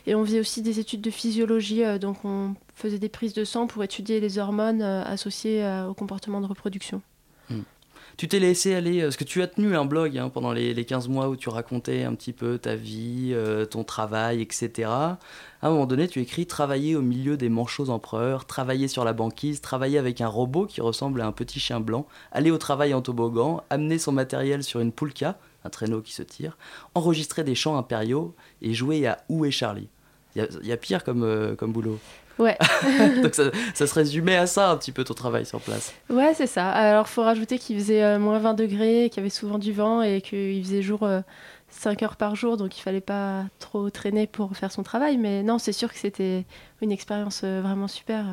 [0.07, 3.45] Et on faisait aussi des études de physiologie, euh, donc on faisait des prises de
[3.45, 7.01] sang pour étudier les hormones euh, associées euh, au comportement de reproduction.
[8.17, 10.73] Tu t'es laissé aller, euh, parce que tu as tenu un blog hein, pendant les,
[10.73, 14.89] les 15 mois où tu racontais un petit peu ta vie, euh, ton travail, etc.
[14.89, 15.19] À
[15.63, 19.61] un moment donné, tu écris Travailler au milieu des manchots empereurs, travailler sur la banquise,
[19.61, 23.03] travailler avec un robot qui ressemble à un petit chien blanc, aller au travail en
[23.03, 26.57] toboggan, amener son matériel sur une poulka, un traîneau qui se tire,
[26.95, 29.89] enregistrer des chants impériaux et jouer à Où est Charlie?
[30.37, 31.99] Il y a, pire comme, euh, comme boulot.
[32.39, 32.59] Ouais.
[33.23, 35.93] Donc ça, ça se résumait à ça un petit peu ton travail sur place.
[36.11, 36.71] Ouais, c'est ça.
[36.71, 40.03] Alors, faut rajouter qu'il faisait euh, moins 20 degrés, qu'il y avait souvent du vent
[40.03, 41.07] et qu'il faisait jour
[41.75, 45.17] 5 heures par jour, donc il fallait pas trop traîner pour faire son travail.
[45.17, 46.45] Mais non, c'est sûr que c'était
[46.81, 48.25] une expérience euh, vraiment super.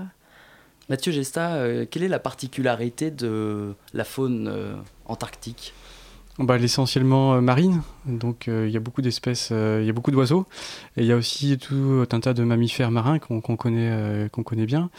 [0.89, 4.74] Mathieu Gesta, euh, quelle est la particularité de la faune euh,
[5.06, 5.74] antarctique?
[6.43, 9.93] Bah, essentiellement euh, marine, donc euh, il y a beaucoup d'espèces, euh, il y a
[9.93, 10.45] beaucoup d'oiseaux,
[10.97, 14.65] et il y a aussi tout un tas de mammifères marins qu'on connaît, qu'on connaît
[14.65, 14.89] bien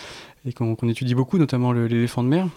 [0.44, 2.48] et qu'on étudie beaucoup, notamment l'éléphant de mer,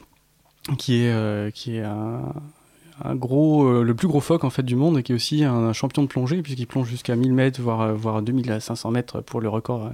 [0.77, 5.03] qui est, qui est un, gros, le plus gros phoque en fait du monde et
[5.03, 8.89] qui est aussi un, champion de plongée puisqu'il plonge jusqu'à 1000 mètres voire, voire 2500
[8.91, 9.91] mètres pour le record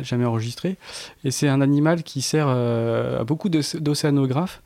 [0.00, 0.76] jamais enregistré.
[1.24, 4.62] Et c'est un animal qui sert à beaucoup d'oc- d'océanographes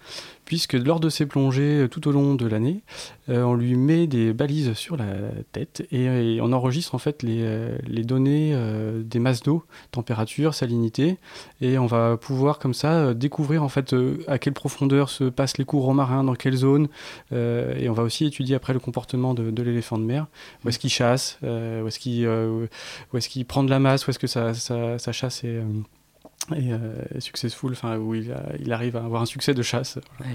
[0.51, 2.83] puisque lors de ses plongées euh, tout au long de l'année,
[3.29, 5.05] euh, on lui met des balises sur la
[5.53, 8.53] tête et, on enregistre en fait les, euh, données
[9.05, 11.19] des masses d'eau, température, salinité,
[11.61, 13.95] et on va pouvoir comme ça découvrir en fait
[14.27, 16.89] à quelle profondeur se passent les courants marins, dans quelle zone,
[17.31, 20.27] et on va aussi étudier après le comportement de, l'éléphant de mer,
[20.65, 25.13] où est-ce qu'il chasse, où est-ce qu'il prend de la masse, où est-ce que sa
[25.13, 25.61] chasse est,
[26.53, 26.79] euh,
[27.17, 29.99] euh, successful, enfin où il, a- il arrive à avoir un succès de chasse.
[30.19, 30.33] voilà.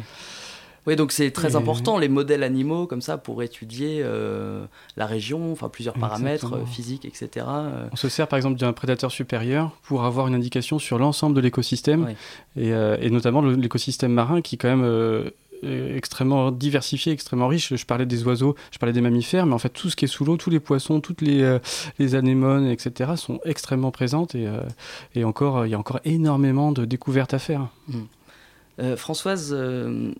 [0.87, 4.65] Oui, donc c'est très Et- important, les modèles animaux, comme ça, pour étudier euh,
[4.97, 6.61] la région, enfin plusieurs paramètres Exactement.
[6.61, 7.43] euh, physiques, etc.
[7.91, 11.41] On se sert par exemple d'un prédateur supérieur pour avoir une indication sur l'ensemble de
[11.41, 12.09] l'écosystème,
[12.55, 15.31] et, euh, et notamment l'écosystème marin qui quand même euh,
[15.63, 17.75] extrêmement diversifié, extrêmement riche.
[17.75, 20.09] Je parlais des oiseaux, je parlais des mammifères, mais en fait tout ce qui est
[20.09, 21.59] sous l'eau, tous les poissons, toutes les, euh,
[22.13, 23.11] anémones, etc.
[23.15, 24.61] sont extrêmement présentes et, euh,
[25.15, 27.67] et encore, euh, il y a encore énormément de découvertes à faire.
[28.79, 30.11] Euh, Françoise, euh,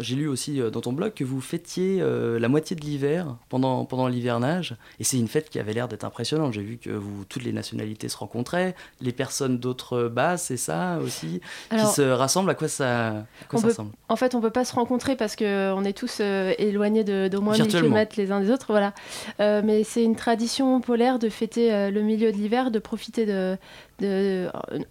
[0.00, 3.36] j'ai lu aussi euh, dans ton blog que vous fêtiez euh, la moitié de l'hiver
[3.48, 6.52] pendant, pendant l'hivernage, et c'est une fête qui avait l'air d'être impressionnante.
[6.52, 10.98] J'ai vu que vous, toutes les nationalités se rencontraient, les personnes d'autres bases, c'est ça
[11.02, 11.40] aussi,
[11.70, 12.50] Alors- qui se rassemblent.
[12.50, 13.12] À quoi ça, à
[13.48, 15.96] quoi On ça peut- ressemble en fait, on peut pas se rencontrer parce qu'on est
[15.96, 17.88] tous euh, éloignés d'au moins 1000 Virtuellement.
[17.96, 18.66] km les uns des autres.
[18.68, 18.92] Voilà.
[19.40, 23.56] Euh, mais c'est une tradition polaire de fêter le milieu de l'hiver, de profiter de.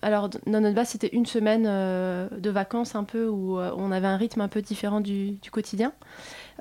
[0.02, 3.92] Alors, dans notre base, c'était une semaine euh, de vacances un peu où euh, on
[3.92, 5.92] avait un rythme un peu différent du, quotidien.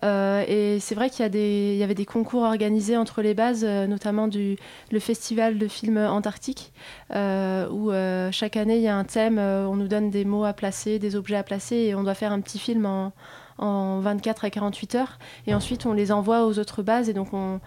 [0.04, 4.56] Euh, et c'est vrai qu'il y, avait des concours organisés entre les bases, notamment du,
[4.90, 6.72] le festival de films antarctiques,
[7.14, 7.92] euh, où
[8.32, 11.14] chaque année il y a un thème, on nous donne des mots à placer, des
[11.14, 13.12] objets à placer, et on doit faire un petit film en,
[13.58, 15.18] en 24 à 48 heures.
[15.46, 17.60] Et ensuite on les envoie aux autres bases, et donc on,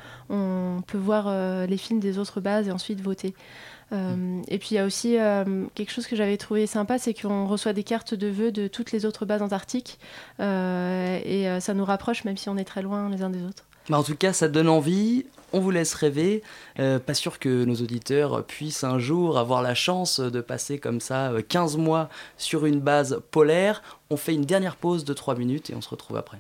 [0.88, 1.32] peut voir
[1.67, 3.34] les films des autres bases et ensuite voter.
[3.91, 7.13] Euh, Et puis il y a aussi euh, quelque chose que j'avais trouvé sympa, c'est
[7.13, 9.99] qu'on reçoit des cartes de vœux de toutes les autres bases antarctiques,
[10.39, 13.65] euh, et ça nous rapproche même si on est très loin les uns des autres.
[13.89, 15.25] Bah, en tout cas, ça donne envie.
[15.53, 16.41] On vous laisse rêver.
[16.75, 21.31] Pas sûr que nos auditeurs puissent un jour avoir la chance de passer comme ça
[21.31, 23.83] euh, 15 mois sur une base polaire.
[24.09, 26.39] On fait une dernière pause de 3 minutes et on se retrouve après.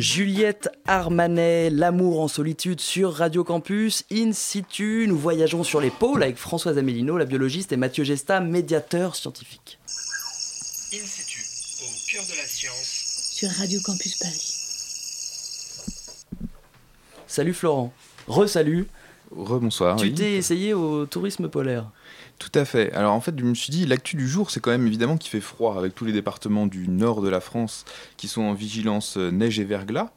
[0.00, 5.06] Juliette Armanet, L'amour en solitude sur Radio Campus, in situ.
[5.08, 9.78] Nous voyageons sur les pôles avec Françoise Amélino, la biologiste, et Mathieu Gesta, médiateur scientifique.
[10.92, 11.44] In situ,
[11.82, 13.32] au cœur de la science.
[13.32, 14.54] Sur Radio Campus Paris.
[17.26, 17.92] Salut Florent.
[18.28, 18.86] Re-salut.
[19.34, 19.96] Rebonsoir.
[19.96, 20.14] Tu oui.
[20.14, 21.90] t'es essayé au tourisme polaire.
[22.38, 22.92] Tout à fait.
[22.92, 25.30] Alors en fait, je me suis dit, l'actu du jour, c'est quand même évidemment qu'il
[25.30, 27.84] fait froid avec tous les départements du nord de la France
[28.16, 30.10] qui sont en vigilance euh, neige et verglas.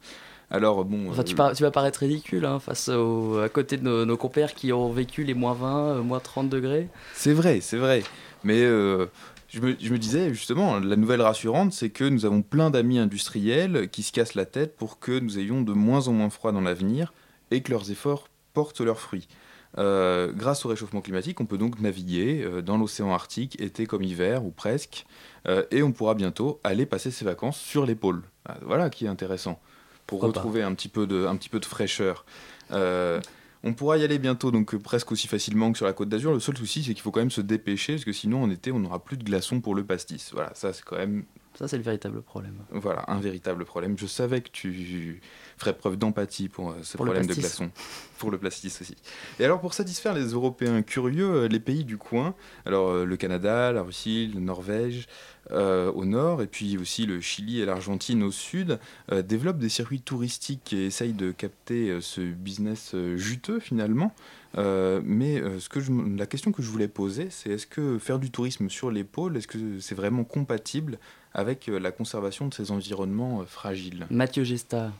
[0.50, 1.10] Alors bon.
[1.10, 4.04] Enfin, tu, euh, par- tu vas paraître ridicule hein, face au, à côté de nos,
[4.04, 6.88] nos compères qui ont vécu les moins 20, euh, moins 30 degrés.
[7.14, 8.02] C'est vrai, c'est vrai.
[8.44, 9.06] Mais euh,
[9.48, 12.98] je, me, je me disais justement, la nouvelle rassurante, c'est que nous avons plein d'amis
[12.98, 16.52] industriels qui se cassent la tête pour que nous ayons de moins en moins froid
[16.52, 17.12] dans l'avenir
[17.50, 19.26] et que leurs efforts portent leurs fruits.
[19.78, 24.02] Euh, grâce au réchauffement climatique, on peut donc naviguer euh, dans l'océan Arctique, été comme
[24.02, 25.06] hiver, ou presque,
[25.48, 28.22] euh, et on pourra bientôt aller passer ses vacances sur les pôles.
[28.46, 29.60] Ah, Voilà qui est intéressant,
[30.06, 32.24] pour Pourquoi retrouver un petit, peu de, un petit peu de fraîcheur.
[32.70, 33.20] Euh,
[33.64, 36.32] on pourra y aller bientôt, donc presque aussi facilement que sur la côte d'Azur.
[36.32, 38.72] Le seul souci, c'est qu'il faut quand même se dépêcher, parce que sinon, en été,
[38.72, 40.30] on n'aura plus de glaçons pour le pastis.
[40.32, 41.24] Voilà, ça, c'est quand même
[41.58, 42.54] Ça, c'est le véritable problème.
[42.70, 43.96] voilà, un véritable problème.
[43.98, 45.20] Je savais que tu
[45.58, 47.70] ferais preuve d'empathie pour euh, ce Pour problème de glaçons.
[48.18, 48.94] Pour le pastis aussi.
[49.40, 53.16] Et alors, pour satisfaire les Européens curieux, euh, les pays du coin, alors euh, le
[53.16, 55.08] Canada, la Russie, la Norvège
[55.50, 58.78] euh, au nord, et puis aussi le Chili et l'Argentine au sud,
[59.10, 64.14] développent des circuits touristiques et essayent de capter ce business juteux finalement.
[64.56, 67.66] Euh, mais euh, ce que je, m- la question que je voulais poser, c'est est-ce
[67.66, 70.98] que faire du tourisme sur pôles, est-ce que c'est vraiment compatible
[71.34, 74.90] avec euh, la conservation de ces environnements euh, fragiles Mathieu Gesta,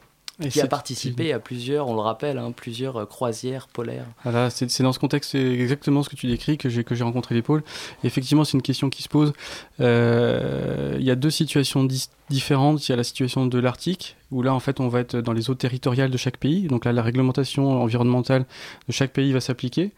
[0.42, 4.06] Et qui a participé à plusieurs, on le rappelle, hein, plusieurs euh, croisières polaires.
[4.24, 6.94] Voilà, c'est c'est dans ce contexte, c'est exactement ce que tu décris que j'ai que
[6.94, 7.62] j'ai rencontré les pôles.
[8.02, 9.32] Et effectivement, c'est une question qui se pose.
[9.80, 11.86] Euh, Il y a deux situations
[12.30, 12.88] différentes.
[12.88, 15.34] Il y a la situation de l'Arctique, où là, en fait, on va être dans
[15.34, 16.66] les eaux territoriales de chaque pays.
[16.66, 18.46] Donc là, la réglementation environnementale
[18.88, 19.92] de chaque pays va s'appliquer.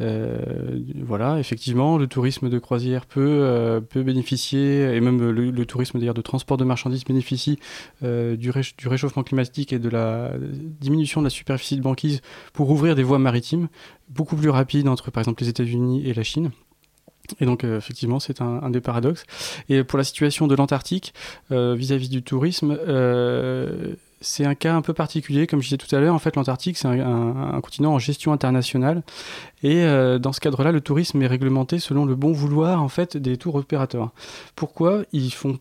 [0.00, 6.14] Euh, voilà, effectivement, le tourisme de croisière peut, euh, bénéficier, et même le, tourisme d'ailleurs
[6.14, 7.58] de transport de marchandises bénéficie
[8.02, 10.32] euh, du, réch- du réchauffement climatique et de la
[10.80, 12.20] diminution de la superficie de banquise
[12.52, 13.68] pour ouvrir des voies maritimes
[14.08, 16.50] beaucoup plus rapides entre par exemple les États-Unis et la Chine.
[17.40, 19.24] Et donc effectivement c'est un, des paradoxes.
[19.68, 21.12] Et pour la situation de l'Antarctique
[21.50, 22.78] vis-à-vis du tourisme,
[24.20, 26.14] c'est un cas un peu particulier, comme je disais tout à l'heure.
[26.14, 29.02] En fait, l'Antarctique, c'est un, continent en gestion internationale.
[29.62, 33.16] Et euh, dans ce cadre-là, le tourisme est réglementé selon le bon vouloir en fait,
[33.16, 34.10] des tours opérateurs.
[34.56, 35.58] Pourquoi ils font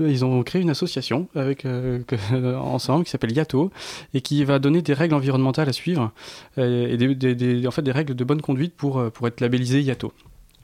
[0.00, 2.04] ils ont créé une association avec, euh,
[2.56, 3.72] ensemble qui s'appelle Yato
[4.14, 6.12] et qui va donner des règles environnementales à suivre
[6.56, 10.12] euh, et des, en fait, des règles de bonne conduite pour, pour être labellisé Yato.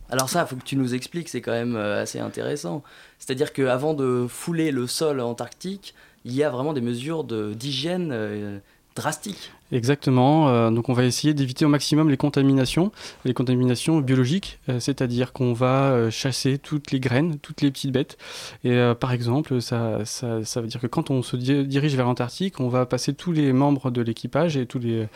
[0.08, 2.84] Alors ça, faut que tu nous expliques, c'est quand même assez intéressant.
[3.18, 8.58] C'est-à-dire qu'avant de fouler le sol antarctique, il y a vraiment des mesures d'hygiène euh,
[8.96, 9.52] drastiques.
[9.72, 10.48] Exactement.
[10.48, 12.92] euh, donc on va essayer d'éviter au maximum les contaminations,
[13.24, 17.90] les contaminations biologiques, euh, c'est-à-dire qu'on va euh, chasser toutes les graines, toutes les petites
[17.90, 18.16] bêtes.
[18.62, 22.06] Et par exemple, ça, ça, ça veut dire que quand on se di- dirige vers
[22.06, 25.06] l'Antarctique, on va passer tous les membres de l'équipage et tous les,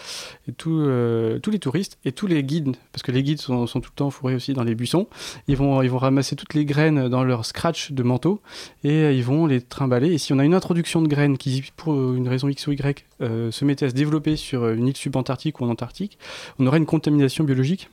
[0.48, 0.88] et tout,
[1.42, 4.10] tous les touristes et tous les guides, parce que les guides sont, tout le temps
[4.10, 5.06] fourrés aussi dans les buissons.
[5.46, 8.40] Ils vont, ils vont ramasser toutes les graines dans leur scratch de manteau
[8.84, 10.12] et ils vont les trimballer.
[10.12, 13.04] Et si on a une introduction de graines qui, pour une raison X ou Y,
[13.20, 16.18] se mettait à se développer sur euh, une île subantarctique ou en Antarctique,
[16.58, 17.90] on aurait une contamination biologique.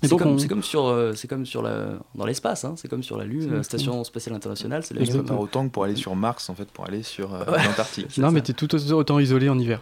[0.00, 2.86] C'est comme, on- c'est comme sur, euh, c'est comme sur la, dans l'espace, hein, c'est
[2.86, 5.24] comme sur la Lune, la station spatiale internationale, c'est la C'est même.
[5.24, 7.64] pas autant que pour aller sur Mars, en fait, pour aller sur euh, Ouais.
[7.64, 8.16] l'Antarctique.
[8.16, 9.80] Non, mais tu es tout au- autant isolé en hiver.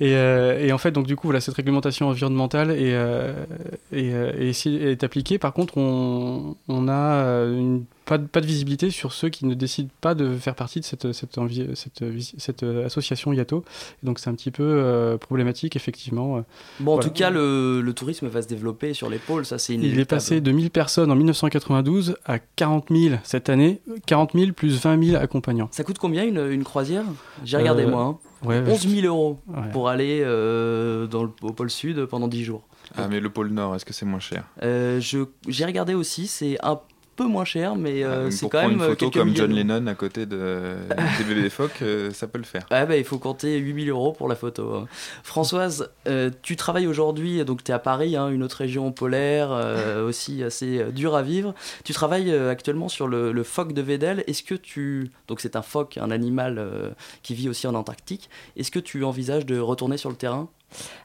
[0.00, 3.44] Et, euh, et en fait, donc du coup, voilà, cette réglementation environnementale est, euh,
[3.92, 5.38] est, est, appliquée.
[5.38, 9.54] Par contre, on, on a une- pas, de, pas de visibilité sur ceux qui ne
[9.54, 13.64] décident pas de faire partie de cette, cette, envi- cette, vis- cette, euh, association IATO.
[14.02, 16.36] Et donc, c'est un petit peu euh, problématique, effectivement.
[16.38, 16.40] euh.
[16.80, 17.08] Bon, en Voilà.
[17.08, 20.04] tout cas, le, le tourisme va se développer sur les pôles, ça c'est Il est
[20.04, 23.80] passé de 1000 personnes en 1992 à 40 000 cette année.
[24.06, 25.68] 40 000 plus 20 000 accompagnants.
[25.72, 27.04] Ça coûte combien une, une croisière?
[27.44, 28.02] J'ai regardé Euh, moi.
[28.42, 28.46] hein.
[28.48, 29.68] ouais, 11 000 euros Ouais.
[29.72, 32.62] pour aller euh, dans le, au pôle sud pendant 10 jours.
[32.96, 34.44] Ah, mais le pôle Nord, est-ce que c'est moins cher?
[34.62, 36.78] Euh, je- J'ai regardé aussi, c'est un
[37.16, 39.52] peu moins cher, mais euh, Ah, c'est Pour quand prendre même une photo comme John.
[39.52, 40.74] Lennon à côté de,
[41.18, 42.66] des bébés phoques, euh, ça peut le faire.
[42.70, 44.74] Ouais, bah, il faut compter 8000 euros pour la photo.
[44.74, 44.88] hein.
[45.22, 49.48] Françoise, euh, tu travailles aujourd'hui, donc tu es à Paris, hein, une autre région polaire
[49.52, 51.54] euh, aussi assez euh, dure à vivre.
[51.84, 54.24] Tu travailles euh, actuellement sur le, le phoque de Vedel.
[54.26, 55.10] Est-ce que tu.
[55.28, 56.90] Donc c'est un phoque, un animal euh,
[57.22, 58.28] qui vit aussi en Antarctique.
[58.56, 60.48] Est-ce que tu envisages de retourner sur le terrain?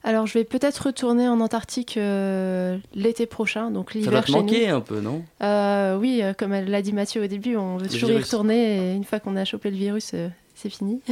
[0.03, 4.31] Alors, je vais peut-être retourner en Antarctique euh, l'été prochain, donc Ça l'hiver va te
[4.31, 5.23] manquer un peu, non?
[5.41, 8.93] Euh, Oui, euh, comme l'a dit Mathieu au début, on veut toujours y retourner et
[8.93, 10.13] une fois qu'on a chopé le virus,
[10.55, 11.01] c'est fini.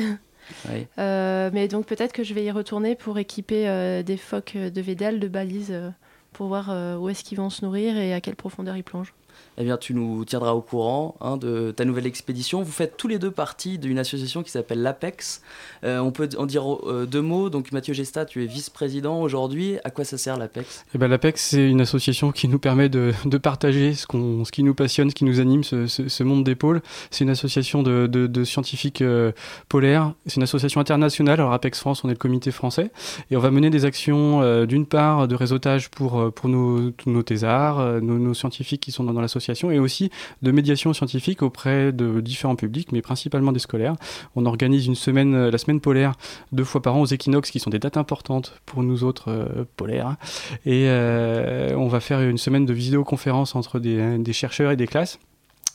[0.69, 0.85] Oui.
[0.99, 5.27] Mais donc peut-être que je vais y retourner pour équiper des phoques de Védal de
[5.27, 5.73] balises
[6.33, 6.69] pour voir
[7.01, 9.11] où est-ce qu'ils vont se nourrir et à quelle profondeur ils plongent.
[9.57, 12.61] Eh bien, tu nous tiendras au courant hein, de ta nouvelle expédition.
[12.61, 15.41] Vous faites tous les deux partie d'une association qui s'appelle l'APEX.
[15.85, 17.49] Euh, on peut en dire euh, deux mots.
[17.49, 19.77] Donc, Mathieu Gesta, tu es vice-président aujourd'hui.
[19.85, 20.85] À quoi ça sert l'APEX?
[20.93, 24.63] Eh ben, L'APEX, c'est une association qui nous permet de, partager ce, qu'on, ce qui
[24.63, 26.81] nous passionne, ce qui nous anime, ce, monde des pôles.
[27.11, 29.31] C'est une association de, scientifiques euh,
[29.69, 30.13] polaires.
[30.25, 31.39] C'est une association internationale.
[31.39, 32.91] Alors, APEX France, on est le comité français.
[33.31, 38.01] Et on va mener des actions, d'une part, de réseautage pour, pour nos, nos thésards,
[38.01, 40.09] nos, nos scientifiques qui sont dans, dans l'association, et aussi
[40.41, 43.95] de médiation scientifique auprès de différents publics, mais principalement des scolaires.
[44.35, 46.13] On organise une semaine, euh, la semaine polaire,
[46.51, 49.65] deux fois par an aux équinoxes, qui sont des dates importantes pour nous autres euh,
[49.77, 50.15] polaires.
[50.65, 54.87] Et euh, on va faire une semaine de vidéoconférence entre des, des chercheurs et des
[54.87, 55.19] classes.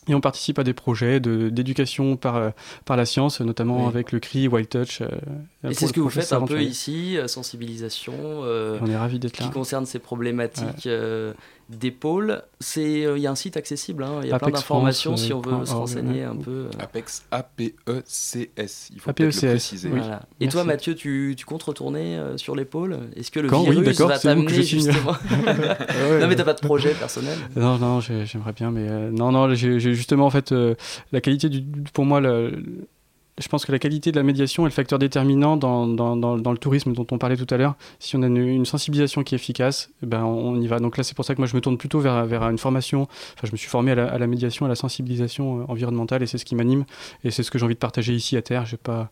[0.09, 2.53] Et on participe à des projets de- d'éducation par,
[2.87, 3.87] par la science, notamment Oui.
[3.87, 5.03] avec le CRI, Wild Touch.
[5.03, 5.09] euh,
[5.63, 8.15] Et pour c'est ce que vous faites un peu ici, euh, sensibilisation.
[8.19, 9.45] euh, On est ravis d'être là.
[9.47, 11.35] Qui concerne ces problématiques euh.
[12.59, 15.13] C'est, euh, Il y a un site accessible, hein, il y a plein Apex d'informations
[15.13, 16.25] France, si euh, on veut se renseigner ouais.
[16.25, 16.51] un peu.
[16.51, 16.71] euh.
[16.81, 18.91] Apex, A-P-E-C-S.
[18.93, 19.89] Il faut peut-être le préciser.
[19.93, 19.99] oui.
[20.01, 20.23] Voilà.
[20.41, 20.55] Et Merci.
[20.57, 23.87] toi, Mathieu, tu, tu comptes retourner euh, sur pôles Est-ce que le Quand Oui, virus
[23.99, 25.13] d'accord, va t'amener justement?
[25.47, 26.21] Ouais.
[26.21, 27.37] Non, mais t'as pas de projet personnel?
[27.57, 30.75] Non, non, j'ai- j'aimerais bien, mais euh, non, non, j'ai j'ai justement en fait euh,
[31.13, 32.63] la qualité du, pour moi, le-
[33.41, 36.93] je pense que la qualité de la médiation est le facteur déterminant dans, le tourisme
[36.93, 37.75] dont on parlait tout à l'heure.
[37.99, 40.79] Si on a une, sensibilisation qui est efficace, eh ben on, y va.
[40.79, 43.03] Donc là, c'est pour ça que moi je me tourne plutôt vers, une formation.
[43.03, 46.39] Enfin, je me suis formé à la, médiation, à la sensibilisation euh, environnementale, et c'est
[46.39, 46.85] ce qui m'anime,
[47.25, 48.67] et c'est ce que j'ai envie de partager ici à terre.
[48.67, 49.11] J'ai pas,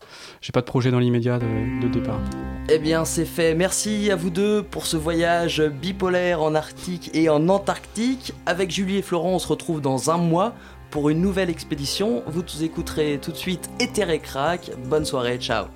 [0.52, 2.20] pas de projet dans l'immédiat de, de départ.
[2.68, 3.54] Eh bien, c'est fait.
[3.54, 8.34] Merci à vous deux pour ce voyage bipolaire en Arctique et en Antarctique.
[8.44, 10.54] Avec Julie et Florent, on se retrouve dans un mois
[10.91, 12.22] pour une nouvelle expédition.
[12.26, 14.70] Vous écouterez tout de suite Éther et Crack.
[14.86, 15.66] Bonne soirée, ciao.